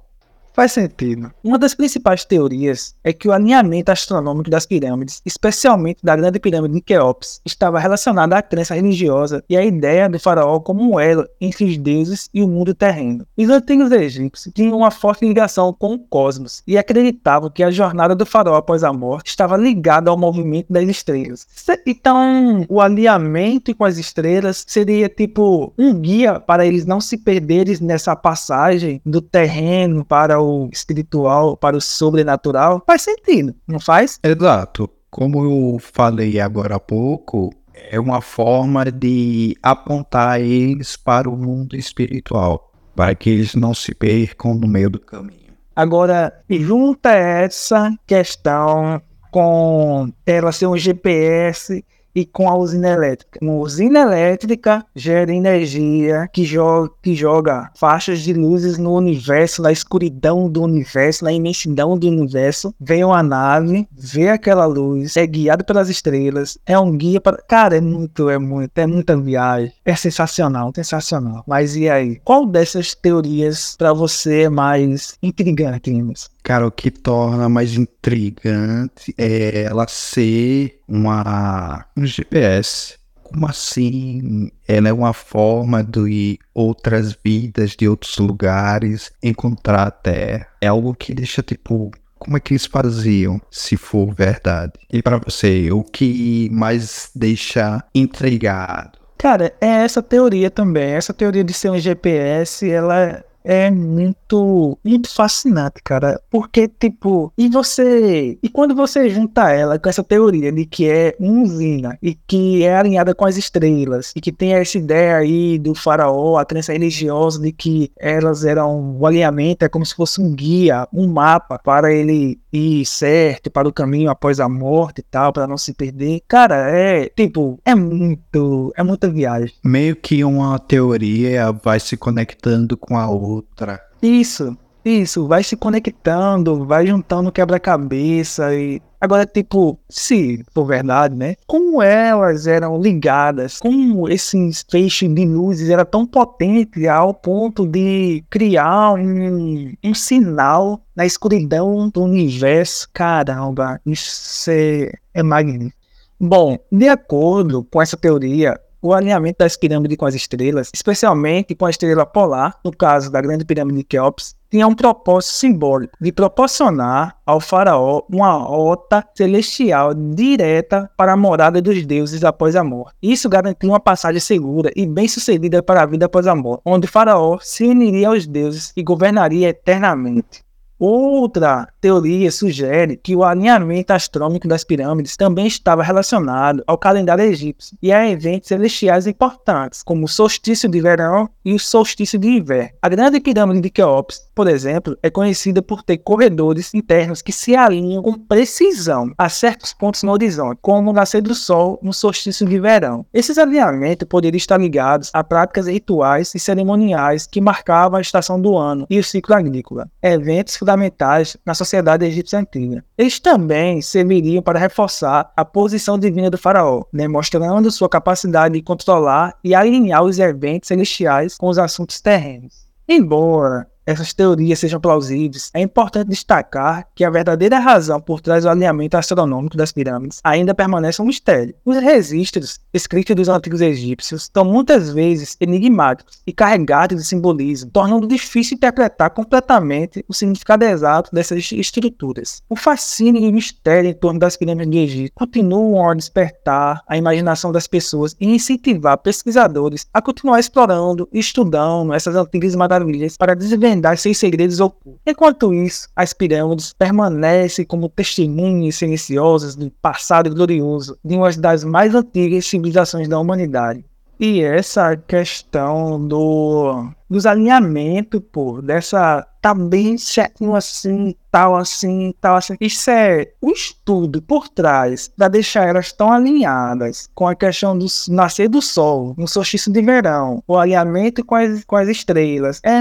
Faz 0.59 0.73
sentido. 0.73 1.31
Uma 1.41 1.57
das 1.57 1.73
principais 1.73 2.25
teorias 2.25 2.93
é 3.01 3.13
que 3.13 3.29
o 3.29 3.31
alinhamento 3.31 3.93
astronômico 3.93 4.49
das 4.49 4.65
pirâmides, 4.65 5.21
especialmente 5.25 6.03
da 6.03 6.17
grande 6.17 6.37
pirâmide 6.37 6.73
de 6.73 6.81
Quéops, 6.81 7.39
estava 7.45 7.79
relacionado 7.79 8.33
à 8.33 8.41
crença 8.41 8.75
religiosa 8.75 9.41
e 9.49 9.55
à 9.55 9.63
ideia 9.63 10.09
do 10.09 10.19
faraó 10.19 10.59
como 10.59 10.83
um 10.83 10.99
elo 10.99 11.25
entre 11.39 11.63
os 11.63 11.77
deuses 11.77 12.29
e 12.33 12.43
o 12.43 12.47
mundo 12.49 12.75
terreno. 12.75 13.25
Os 13.37 13.49
antigos 13.49 13.89
egípcios 13.89 14.53
tinham 14.53 14.77
uma 14.77 14.91
forte 14.91 15.25
ligação 15.25 15.71
com 15.71 15.93
o 15.93 15.99
cosmos 15.99 16.61
e 16.67 16.77
acreditavam 16.77 17.49
que 17.49 17.63
a 17.63 17.71
jornada 17.71 18.13
do 18.13 18.25
faraó 18.25 18.55
após 18.57 18.83
a 18.83 18.91
morte 18.91 19.29
estava 19.29 19.55
ligada 19.55 20.11
ao 20.11 20.17
movimento 20.17 20.73
das 20.73 20.89
estrelas. 20.89 21.47
Então, 21.87 22.65
o 22.67 22.81
alinhamento 22.81 23.73
com 23.73 23.85
as 23.85 23.97
estrelas 23.97 24.65
seria 24.67 25.07
tipo 25.07 25.73
um 25.77 25.93
guia 25.93 26.37
para 26.37 26.65
eles 26.65 26.85
não 26.85 26.99
se 26.99 27.15
perderem 27.17 27.77
nessa 27.79 28.13
passagem 28.13 29.01
do 29.05 29.21
terreno 29.21 30.03
para 30.03 30.37
o 30.41 30.48
espiritual 30.71 31.57
para 31.57 31.77
o 31.77 31.81
sobrenatural, 31.81 32.81
faz 32.85 33.01
sentido, 33.03 33.55
não 33.67 33.79
faz? 33.79 34.19
Exato. 34.23 34.89
Como 35.09 35.43
eu 35.43 35.79
falei 35.79 36.39
agora 36.39 36.75
há 36.75 36.79
pouco, 36.79 37.51
é 37.73 37.99
uma 37.99 38.21
forma 38.21 38.85
de 38.91 39.55
apontar 39.63 40.39
eles 40.39 40.95
para 40.95 41.29
o 41.29 41.35
mundo 41.35 41.75
espiritual, 41.75 42.71
para 42.95 43.15
que 43.15 43.29
eles 43.29 43.55
não 43.55 43.73
se 43.73 43.95
percam 43.95 44.53
no 44.53 44.67
meio 44.67 44.89
do 44.89 44.99
caminho. 44.99 45.53
Agora, 45.75 46.33
junta 46.49 47.11
essa 47.11 47.91
questão 48.05 49.01
com 49.31 50.11
ela 50.25 50.51
ser 50.51 50.67
um 50.67 50.77
GPS 50.77 51.83
e 52.13 52.25
com 52.25 52.49
a 52.49 52.55
usina 52.55 52.89
elétrica. 52.89 53.39
Uma 53.41 53.55
usina 53.55 54.01
elétrica 54.01 54.85
gera 54.95 55.33
energia 55.33 56.27
que 56.31 56.43
joga, 56.43 56.91
que 57.01 57.15
joga 57.15 57.71
faixas 57.75 58.21
de 58.21 58.33
luzes 58.33 58.77
no 58.77 58.95
universo, 58.95 59.61
na 59.61 59.71
escuridão 59.71 60.49
do 60.49 60.63
universo, 60.63 61.23
na 61.23 61.31
imensidão 61.31 61.97
do 61.97 62.07
universo. 62.07 62.73
Vem 62.79 63.03
uma 63.03 63.23
nave, 63.23 63.87
vê 63.91 64.29
aquela 64.29 64.65
luz, 64.65 65.17
é 65.17 65.25
guiado 65.25 65.63
pelas 65.63 65.89
estrelas, 65.89 66.57
é 66.65 66.77
um 66.77 66.95
guia 66.95 67.21
para. 67.21 67.37
Cara, 67.47 67.77
é 67.77 67.81
muito, 67.81 68.29
é 68.29 68.37
muito, 68.37 68.77
é 68.77 68.87
muita 68.87 69.17
viagem. 69.17 69.71
É 69.85 69.95
sensacional, 69.95 70.71
sensacional. 70.75 71.43
Mas 71.47 71.75
e 71.75 71.89
aí? 71.89 72.19
Qual 72.23 72.45
dessas 72.45 72.93
teorias 72.95 73.75
para 73.77 73.93
você 73.93 74.43
é 74.43 74.49
mais 74.49 75.17
intrigante, 75.21 75.89
Limas? 75.89 76.29
Cara, 76.49 76.65
o 76.65 76.71
que 76.71 76.89
torna 76.89 77.47
mais 77.47 77.75
intrigante 77.75 79.13
é 79.15 79.65
ela 79.65 79.87
ser 79.87 80.81
uma 80.87 81.85
um 81.95 82.03
GPS. 82.03 82.97
Como 83.21 83.45
assim? 83.45 84.49
Ela 84.67 84.89
é 84.89 84.91
uma 84.91 85.13
forma 85.13 85.83
de 85.83 86.39
outras 86.51 87.15
vidas, 87.23 87.75
de 87.75 87.87
outros 87.87 88.17
lugares, 88.17 89.11
encontrar 89.21 89.83
a 89.83 89.91
Terra. 89.91 90.47
É 90.59 90.65
algo 90.65 90.95
que 90.95 91.13
deixa, 91.13 91.43
tipo, 91.43 91.91
como 92.17 92.35
é 92.35 92.39
que 92.39 92.53
eles 92.53 92.65
faziam, 92.65 93.39
se 93.51 93.77
for 93.77 94.11
verdade? 94.15 94.73
E 94.91 95.03
para 95.03 95.19
você, 95.19 95.71
o 95.71 95.83
que 95.83 96.49
mais 96.51 97.11
deixa 97.13 97.83
intrigado? 97.93 98.97
Cara, 99.19 99.53
é 99.61 99.67
essa 99.67 100.01
teoria 100.01 100.49
também. 100.49 100.93
Essa 100.93 101.13
teoria 101.13 101.43
de 101.43 101.53
ser 101.53 101.69
um 101.69 101.77
GPS, 101.77 102.67
ela 102.67 103.23
é 103.43 103.71
muito, 103.71 104.77
muito 104.83 105.13
fascinante, 105.13 105.81
cara. 105.83 106.19
Porque, 106.29 106.67
tipo, 106.67 107.31
e 107.37 107.47
você. 107.47 108.37
E 108.41 108.49
quando 108.49 108.75
você 108.75 109.09
junta 109.09 109.51
ela 109.51 109.79
com 109.79 109.89
essa 109.89 110.03
teoria 110.03 110.51
de 110.51 110.65
que 110.65 110.89
é 110.89 111.15
uma 111.19 111.43
usina 111.43 111.97
e 112.01 112.13
que 112.13 112.63
é 112.63 112.75
alinhada 112.75 113.15
com 113.15 113.25
as 113.25 113.37
estrelas, 113.37 114.11
e 114.15 114.21
que 114.21 114.31
tem 114.31 114.53
essa 114.53 114.77
ideia 114.77 115.17
aí 115.17 115.57
do 115.57 115.73
faraó, 115.73 116.37
a 116.37 116.45
crença 116.45 116.73
religiosa 116.73 117.41
de 117.41 117.51
que 117.51 117.91
elas 117.97 118.43
eram. 118.43 118.97
O 118.99 119.05
alinhamento 119.05 119.65
é 119.65 119.69
como 119.69 119.85
se 119.85 119.95
fosse 119.95 120.21
um 120.21 120.33
guia, 120.33 120.87
um 120.93 121.07
mapa 121.07 121.59
para 121.59 121.93
ele 121.93 122.39
ir 122.51 122.85
certo, 122.85 123.49
para 123.49 123.67
o 123.67 123.73
caminho 123.73 124.09
após 124.09 124.39
a 124.39 124.49
morte 124.49 124.99
e 124.99 125.03
tal, 125.03 125.31
para 125.31 125.47
não 125.47 125.57
se 125.57 125.73
perder. 125.73 126.21
Cara, 126.27 126.69
é. 126.69 127.09
Tipo, 127.15 127.59
é 127.65 127.73
muito. 127.73 128.73
É 128.75 128.83
muita 128.83 129.09
viagem. 129.09 129.53
Meio 129.63 129.95
que 129.95 130.23
uma 130.23 130.59
teoria 130.59 131.51
vai 131.51 131.79
se 131.79 131.95
conectando 131.95 132.75
com 132.77 132.97
a 132.97 133.09
outra 133.09 133.28
outra. 133.29 133.79
Isso, 134.01 134.57
isso, 134.83 135.27
vai 135.27 135.43
se 135.43 135.55
conectando, 135.57 136.65
vai 136.65 136.87
juntando 136.87 137.31
quebra-cabeça 137.31 138.55
e. 138.55 138.81
Agora, 139.01 139.25
tipo, 139.25 139.79
se 139.87 140.43
for 140.53 140.65
verdade, 140.65 141.15
né? 141.15 141.35
Como 141.47 141.81
elas 141.81 142.47
eram 142.47 142.81
ligadas, 142.81 143.57
como 143.59 144.09
esse 144.09 144.51
feixe 144.69 145.07
de 145.07 145.25
luzes 145.25 145.69
era 145.69 145.85
tão 145.85 146.05
potente 146.05 146.85
ao 146.85 147.13
ponto 147.13 147.65
de 147.65 148.21
criar 148.29 148.93
um, 148.95 149.73
um 149.81 149.93
sinal 149.93 150.81
na 150.93 151.05
escuridão 151.05 151.89
do 151.89 152.03
universo. 152.03 152.89
Caramba, 152.91 153.79
isso 153.85 154.51
é, 154.51 154.91
é 155.13 155.23
magnífico. 155.23 155.79
Bom, 156.19 156.57
de 156.69 156.89
acordo 156.89 157.63
com 157.63 157.81
essa 157.81 157.95
teoria, 157.95 158.59
o 158.81 158.93
alinhamento 158.93 159.39
das 159.39 159.57
pirâmides 159.57 159.97
com 159.97 160.05
as 160.05 160.15
estrelas, 160.15 160.69
especialmente 160.73 161.55
com 161.55 161.65
a 161.65 161.69
estrela 161.69 162.05
polar, 162.05 162.57
no 162.63 162.71
caso 162.71 163.11
da 163.11 163.21
grande 163.21 163.45
pirâmide 163.45 163.79
de 163.79 163.83
Keops, 163.83 164.35
tinha 164.49 164.67
um 164.67 164.73
propósito 164.73 165.33
simbólico 165.33 165.93
de 166.01 166.11
proporcionar 166.11 167.15
ao 167.25 167.39
faraó 167.39 168.01
uma 168.09 168.31
rota 168.31 169.05
celestial 169.15 169.93
direta 169.93 170.89
para 170.97 171.13
a 171.13 171.17
morada 171.17 171.61
dos 171.61 171.85
deuses 171.85 172.23
após 172.23 172.55
a 172.55 172.63
morte. 172.63 172.95
Isso 173.01 173.29
garantia 173.29 173.69
uma 173.69 173.79
passagem 173.79 174.19
segura 174.19 174.71
e 174.75 174.87
bem-sucedida 174.87 175.61
para 175.61 175.83
a 175.83 175.85
vida 175.85 176.07
após 176.07 176.25
a 176.25 176.35
morte, 176.35 176.61
onde 176.65 176.87
o 176.87 176.89
faraó 176.89 177.37
se 177.41 177.65
uniria 177.65 178.07
aos 178.07 178.25
deuses 178.25 178.73
e 178.75 178.81
governaria 178.81 179.49
eternamente. 179.49 180.43
Outra 180.79 181.67
teoria 181.79 182.31
sugere 182.31 182.97
que 182.97 183.15
o 183.15 183.23
alinhamento 183.23 183.93
astronômico 183.93 184.47
das 184.47 184.63
pirâmides 184.63 185.15
também 185.15 185.47
estava 185.47 185.83
relacionado 185.83 186.63
ao 186.67 186.77
calendário 186.77 187.23
egípcio 187.23 187.77
e 187.81 187.91
a 187.91 188.07
eventos 188.09 188.49
celestiais 188.49 189.07
importantes, 189.07 189.81
como 189.83 190.05
o 190.05 190.07
solstício 190.07 190.69
de 190.69 190.81
verão 190.81 191.29
e 191.43 191.53
o 191.53 191.59
solstício 191.59 192.19
de 192.19 192.27
inverno. 192.27 192.69
A 192.81 192.89
grande 192.89 193.19
pirâmide 193.19 193.61
de 193.61 193.69
Keops, 193.69 194.29
por 194.35 194.47
exemplo, 194.47 194.97
é 195.01 195.09
conhecida 195.09 195.61
por 195.61 195.81
ter 195.81 195.97
corredores 195.97 196.73
internos 196.73 197.21
que 197.21 197.31
se 197.31 197.55
alinham 197.55 198.03
com 198.03 198.13
precisão 198.13 199.11
a 199.17 199.29
certos 199.29 199.73
pontos 199.73 200.03
no 200.03 200.11
horizonte, 200.11 200.59
como 200.61 200.91
o 200.91 200.93
nascer 200.93 201.21
do 201.21 201.33
sol 201.33 201.79
no 201.81 201.93
solstício 201.93 202.45
de 202.45 202.59
verão. 202.59 203.05
Esses 203.13 203.37
alinhamentos 203.37 204.07
poderiam 204.07 204.37
estar 204.37 204.57
ligados 204.57 205.09
a 205.13 205.23
práticas 205.23 205.67
rituais 205.67 206.33
e 206.35 206.39
cerimoniais 206.39 207.25
que 207.25 207.41
marcavam 207.41 207.97
a 207.97 208.01
estação 208.01 208.39
do 208.39 208.57
ano 208.57 208.85
e 208.89 208.99
o 208.99 209.03
ciclo 209.03 209.35
agrícola, 209.35 209.89
eventos 210.01 210.57
fundamentais 210.57 211.37
na 211.45 211.53
sociedade 211.53 211.68
egípcia 211.77 212.39
antiga. 212.39 212.83
Eles 212.97 213.19
também 213.19 213.81
serviriam 213.81 214.41
para 214.41 214.59
reforçar 214.59 215.31
a 215.35 215.45
posição 215.45 215.97
divina 215.97 216.29
do 216.29 216.37
faraó, 216.37 216.83
demonstrando 216.91 217.71
sua 217.71 217.89
capacidade 217.89 218.55
de 218.55 218.61
controlar 218.61 219.37
e 219.43 219.53
alinhar 219.53 220.03
os 220.03 220.19
eventos 220.19 220.67
celestiais 220.67 221.37
com 221.37 221.47
os 221.47 221.57
assuntos 221.57 222.01
terrenos. 222.01 222.67
Embora 222.87 223.67
essas 223.85 224.13
teorias 224.13 224.59
sejam 224.59 224.79
plausíveis, 224.79 225.49
é 225.53 225.61
importante 225.61 226.09
destacar 226.09 226.87
que 226.93 227.03
a 227.03 227.09
verdadeira 227.09 227.57
razão 227.57 227.99
por 227.99 228.21
trás 228.21 228.43
do 228.43 228.49
alinhamento 228.49 228.95
astronômico 228.95 229.57
das 229.57 229.71
pirâmides 229.71 230.19
ainda 230.23 230.53
permanece 230.53 231.01
um 231.01 231.05
mistério. 231.05 231.55
Os 231.65 231.77
registros 231.77 232.59
escritos 232.71 233.15
dos 233.15 233.29
antigos 233.29 233.61
egípcios 233.61 234.23
estão 234.23 234.45
muitas 234.45 234.91
vezes 234.91 235.35
enigmáticos 235.39 236.21
e 236.27 236.31
carregados 236.31 236.97
de 236.97 237.07
simbolismo, 237.07 237.71
tornando 237.71 238.07
difícil 238.07 238.55
interpretar 238.55 239.09
completamente 239.09 240.05
o 240.07 240.13
significado 240.13 240.65
exato 240.65 241.09
dessas 241.11 241.51
estruturas. 241.51 242.43
O 242.47 242.55
fascínio 242.55 243.23
e 243.23 243.29
o 243.29 243.33
mistério 243.33 243.89
em 243.89 243.93
torno 243.93 244.19
das 244.19 244.37
pirâmides 244.37 244.71
de 244.71 244.77
Egito 244.77 245.13
continuam 245.15 245.89
a 245.89 245.95
despertar 245.95 246.81
a 246.87 246.95
imaginação 246.95 247.51
das 247.51 247.65
pessoas 247.65 248.15
e 248.19 248.27
incentivar 248.27 248.97
pesquisadores 248.99 249.87
a 249.91 249.99
continuar 249.99 250.39
explorando 250.39 251.09
e 251.11 251.19
estudando 251.19 251.91
essas 251.93 252.15
antigas 252.15 252.53
maravilhas 252.53 253.17
para 253.17 253.35
desvendar 253.35 253.78
seus 253.97 254.17
segredos 254.17 254.59
ocultos. 254.59 255.01
Enquanto 255.05 255.53
isso, 255.53 255.87
as 255.95 256.13
pirâmides 256.13 256.73
permanecem 256.73 257.65
como 257.65 257.89
testemunhas 257.89 258.75
silenciosas 258.75 259.55
do 259.55 259.71
passado 259.81 260.33
glorioso 260.33 260.97
de 261.03 261.15
uma 261.15 261.31
das 261.31 261.63
mais 261.63 261.95
antigas 261.95 262.45
civilizações 262.45 263.07
da 263.07 263.19
humanidade. 263.19 263.83
E 264.19 264.41
essa 264.41 264.97
questão 264.97 266.05
do 266.05 266.91
dos 267.09 267.25
alinhamentos, 267.25 268.21
pô, 268.31 268.61
dessa 268.61 269.25
tá 269.41 269.53
bem 269.53 269.97
certinho 269.97 270.53
assim, 270.53 271.15
tal 271.31 271.55
assim, 271.55 272.13
tal 272.19 272.35
assim. 272.35 272.55
Isso 272.59 272.89
é 272.91 273.31
o 273.41 273.51
estudo 273.51 274.21
por 274.21 274.49
trás 274.49 275.09
para 275.17 275.29
deixar 275.29 275.67
elas 275.67 275.91
tão 275.91 276.11
alinhadas 276.11 277.09
com 277.15 277.25
a 277.27 277.33
questão 277.33 277.77
do 277.77 277.85
nascer 278.09 278.49
do 278.49 278.61
sol, 278.61 279.15
no 279.17 279.27
solstício 279.27 279.71
de 279.71 279.81
verão, 279.81 280.43
o 280.45 280.57
alinhamento 280.57 281.25
com 281.25 281.35
as, 281.35 281.63
com 281.63 281.77
as 281.77 281.87
estrelas. 281.87 282.59
É 282.63 282.79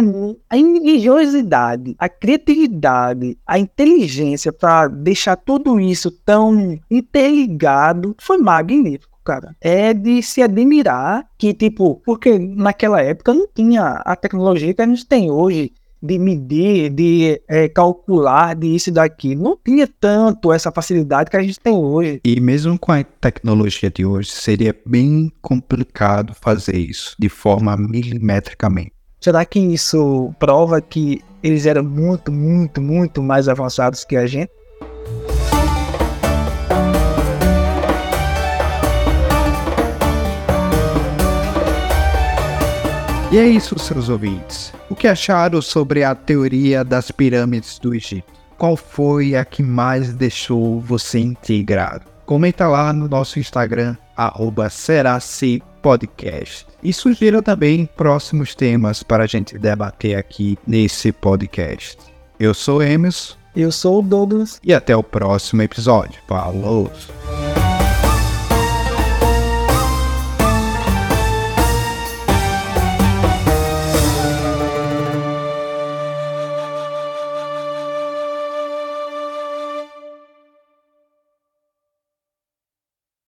a 0.51 0.57
religiosidade, 0.57 1.95
a 1.99 2.09
criatividade, 2.09 3.39
a 3.47 3.59
inteligência 3.59 4.53
para 4.53 4.89
deixar 4.89 5.37
tudo 5.37 5.81
isso 5.81 6.11
tão 6.11 6.79
interligado 6.91 8.15
foi 8.21 8.37
magnífico 8.37 9.08
cara. 9.29 9.55
É 9.61 9.93
de 9.93 10.23
se 10.23 10.41
admirar 10.41 11.27
que, 11.37 11.53
tipo, 11.53 12.01
porque 12.05 12.39
naquela 12.39 13.03
época 13.03 13.35
não 13.35 13.47
tinha 13.55 14.01
a 14.05 14.17
tecnologia 14.17 14.73
que 14.73 14.81
a 14.81 14.87
gente 14.87 15.07
tem 15.07 15.31
hoje 15.31 15.73
de 16.03 16.19
medir, 16.19 16.91
de 16.91 17.43
é, 17.49 17.69
calcular, 17.69 18.55
de 18.55 18.69
isso 18.75 18.89
e 18.89 18.93
daquilo. 18.93 19.43
Não 19.43 19.59
tinha 19.63 19.87
tanto 20.01 20.53
essa 20.53 20.73
facilidade 20.73 21.29
que 21.29 21.37
a 21.37 21.43
gente 21.43 21.61
tem 21.61 21.75
hoje. 21.75 22.21
E 22.25 22.41
mesmo 22.41 22.79
com 22.79 22.93
a 22.93 23.03
tecnologia 23.03 23.91
de 23.91 24.07
hoje, 24.07 24.31
seria 24.31 24.75
bem 24.87 25.31
complicado 25.43 26.33
fazer 26.35 26.77
isso 26.77 27.15
de 27.19 27.29
forma 27.29 27.77
milimetricamente. 27.77 28.93
Será 29.21 29.45
que 29.45 29.59
isso 29.59 30.33
prova 30.39 30.81
que 30.81 31.21
eles 31.43 31.67
eram 31.67 31.83
muito, 31.83 32.31
muito, 32.31 32.81
muito 32.81 33.23
mais 33.23 33.49
avançados 33.49 34.05
que 34.05 34.17
a 34.17 34.27
gente? 34.27 34.51
E 43.31 43.37
é 43.37 43.47
isso, 43.47 43.79
seus 43.79 44.09
ouvintes. 44.09 44.73
O 44.89 44.97
que 44.97 45.07
acharam 45.07 45.61
sobre 45.61 46.03
a 46.03 46.15
teoria 46.15 46.83
das 46.83 47.11
pirâmides 47.11 47.79
do 47.79 47.95
Egito? 47.95 48.33
Qual 48.57 48.75
foi 48.75 49.37
a 49.37 49.45
que 49.45 49.63
mais 49.63 50.15
deixou 50.15 50.81
você 50.81 51.19
integrado? 51.19 52.07
Comenta 52.25 52.67
lá 52.67 52.91
no 52.91 53.07
nosso 53.07 53.39
Instagram, 53.39 53.97
arroba 54.17 54.69
Podcast. 55.83 56.67
E 56.83 56.91
sugira 56.91 57.43
também 57.43 57.85
próximos 57.85 58.55
temas 58.55 59.03
para 59.03 59.25
a 59.25 59.27
gente 59.27 59.59
debater 59.59 60.17
aqui 60.17 60.59
nesse 60.67 61.13
podcast. 61.13 61.99
Eu 62.41 62.55
sou 62.55 62.83
Emerson. 62.83 63.37
Eu 63.55 63.71
sou 63.71 63.99
o 63.99 64.03
Douglas. 64.03 64.59
E 64.65 64.73
até 64.73 64.97
o 64.97 65.03
próximo 65.03 65.61
episódio. 65.61 66.19
Falou! 66.27 66.91